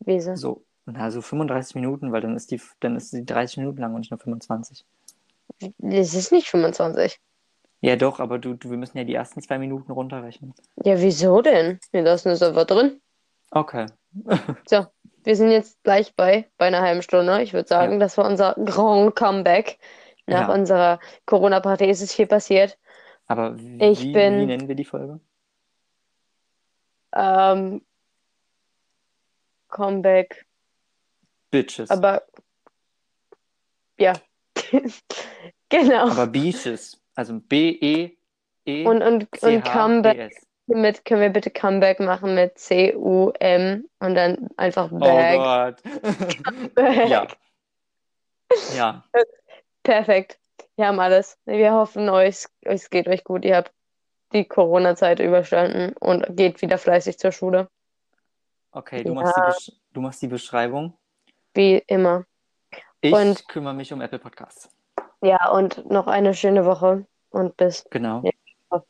Wieso? 0.00 0.36
So, 0.36 0.64
na, 0.84 1.10
so 1.10 1.22
35 1.22 1.74
Minuten, 1.74 2.12
weil 2.12 2.20
dann 2.20 2.36
ist 2.36 2.50
die, 2.50 2.60
dann 2.80 2.96
ist 2.96 3.12
die 3.12 3.24
30 3.24 3.56
Minuten 3.58 3.78
lang 3.78 3.94
und 3.94 4.00
nicht 4.00 4.10
nur 4.10 4.20
25. 4.20 4.84
Es 5.78 6.14
ist 6.14 6.32
nicht 6.32 6.48
25. 6.48 7.18
Ja, 7.82 7.96
doch, 7.96 8.20
aber 8.20 8.38
du, 8.38 8.54
du, 8.54 8.70
wir 8.70 8.76
müssen 8.76 8.98
ja 8.98 9.04
die 9.04 9.14
ersten 9.14 9.40
zwei 9.42 9.58
Minuten 9.58 9.90
runterrechnen. 9.92 10.54
Ja, 10.84 11.00
wieso 11.00 11.40
denn? 11.40 11.80
Wir 11.92 12.02
lassen 12.02 12.28
es 12.30 12.42
einfach 12.42 12.66
drin. 12.66 13.00
Okay. 13.50 13.86
So, 14.68 14.86
wir 15.24 15.36
sind 15.36 15.50
jetzt 15.50 15.82
gleich 15.84 16.14
bei, 16.16 16.50
bei 16.58 16.66
einer 16.66 16.82
halben 16.82 17.02
Stunde. 17.02 17.42
Ich 17.42 17.52
würde 17.52 17.68
sagen, 17.68 17.94
Ja. 17.94 17.98
das 18.00 18.16
war 18.18 18.26
unser 18.26 18.54
Grand 18.64 19.14
Comeback. 19.16 19.78
Nach 20.26 20.48
Ja. 20.48 20.54
unserer 20.54 21.00
Corona-Party 21.26 21.86
ist 21.88 22.02
es 22.02 22.12
viel 22.14 22.26
passiert. 22.26 22.78
Aber 23.26 23.56
wie, 23.58 23.82
Ich 23.82 24.12
bin- 24.12 24.40
wie 24.40 24.46
nennen 24.46 24.68
wir 24.68 24.74
die 24.74 24.84
Folge? 24.84 25.20
Ähm, 27.14 27.82
Comeback. 29.68 30.44
Bitches. 31.50 31.90
Aber 31.90 32.22
ja. 33.98 34.12
Genau. 35.68 36.08
Aber 36.10 36.26
Beaches. 36.26 36.99
Also 37.20 37.38
B-E-E-C-H-E-S. 37.38 38.86
Und, 38.86 39.02
und, 39.02 39.42
und 39.42 39.62
Comeback 39.64 40.32
mit, 40.66 41.04
können 41.04 41.20
wir 41.20 41.28
bitte 41.28 41.50
Comeback 41.50 42.00
machen 42.00 42.34
mit 42.34 42.58
C-U-M 42.58 43.86
und 43.98 44.14
dann 44.14 44.48
einfach 44.56 44.90
Oh 44.90 44.98
Back. 44.98 45.36
Gott. 45.38 46.74
Back. 46.74 47.08
Ja. 47.10 47.26
Ja. 48.74 49.04
Perfekt. 49.82 50.38
Wir 50.76 50.86
haben 50.86 50.98
alles. 50.98 51.36
Wir 51.44 51.74
hoffen, 51.74 52.08
euch, 52.08 52.46
es 52.62 52.88
geht 52.88 53.06
euch 53.06 53.22
gut. 53.22 53.44
Ihr 53.44 53.56
habt 53.56 53.70
die 54.32 54.46
Corona-Zeit 54.46 55.20
überstanden 55.20 55.94
und 56.00 56.24
geht 56.38 56.62
wieder 56.62 56.78
fleißig 56.78 57.18
zur 57.18 57.32
Schule. 57.32 57.68
Okay, 58.72 59.04
du 59.04 59.12
machst 59.12 59.36
die, 59.68 59.72
du 59.92 60.00
machst 60.00 60.22
die 60.22 60.28
Beschreibung. 60.28 60.96
Wie 61.52 61.82
immer. 61.86 62.24
Ich 63.02 63.12
Und- 63.12 63.46
kümmere 63.46 63.74
mich 63.74 63.92
um 63.92 64.00
Apple 64.00 64.20
Podcasts. 64.20 64.70
Ja, 65.22 65.50
und 65.50 65.90
noch 65.90 66.06
eine 66.06 66.32
schöne 66.32 66.64
Woche 66.64 67.04
und 67.30 67.56
bis. 67.56 67.84
Genau. 67.90 68.22
Ja. 68.24 68.82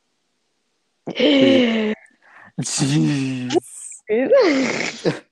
Tschüss. 2.63 4.05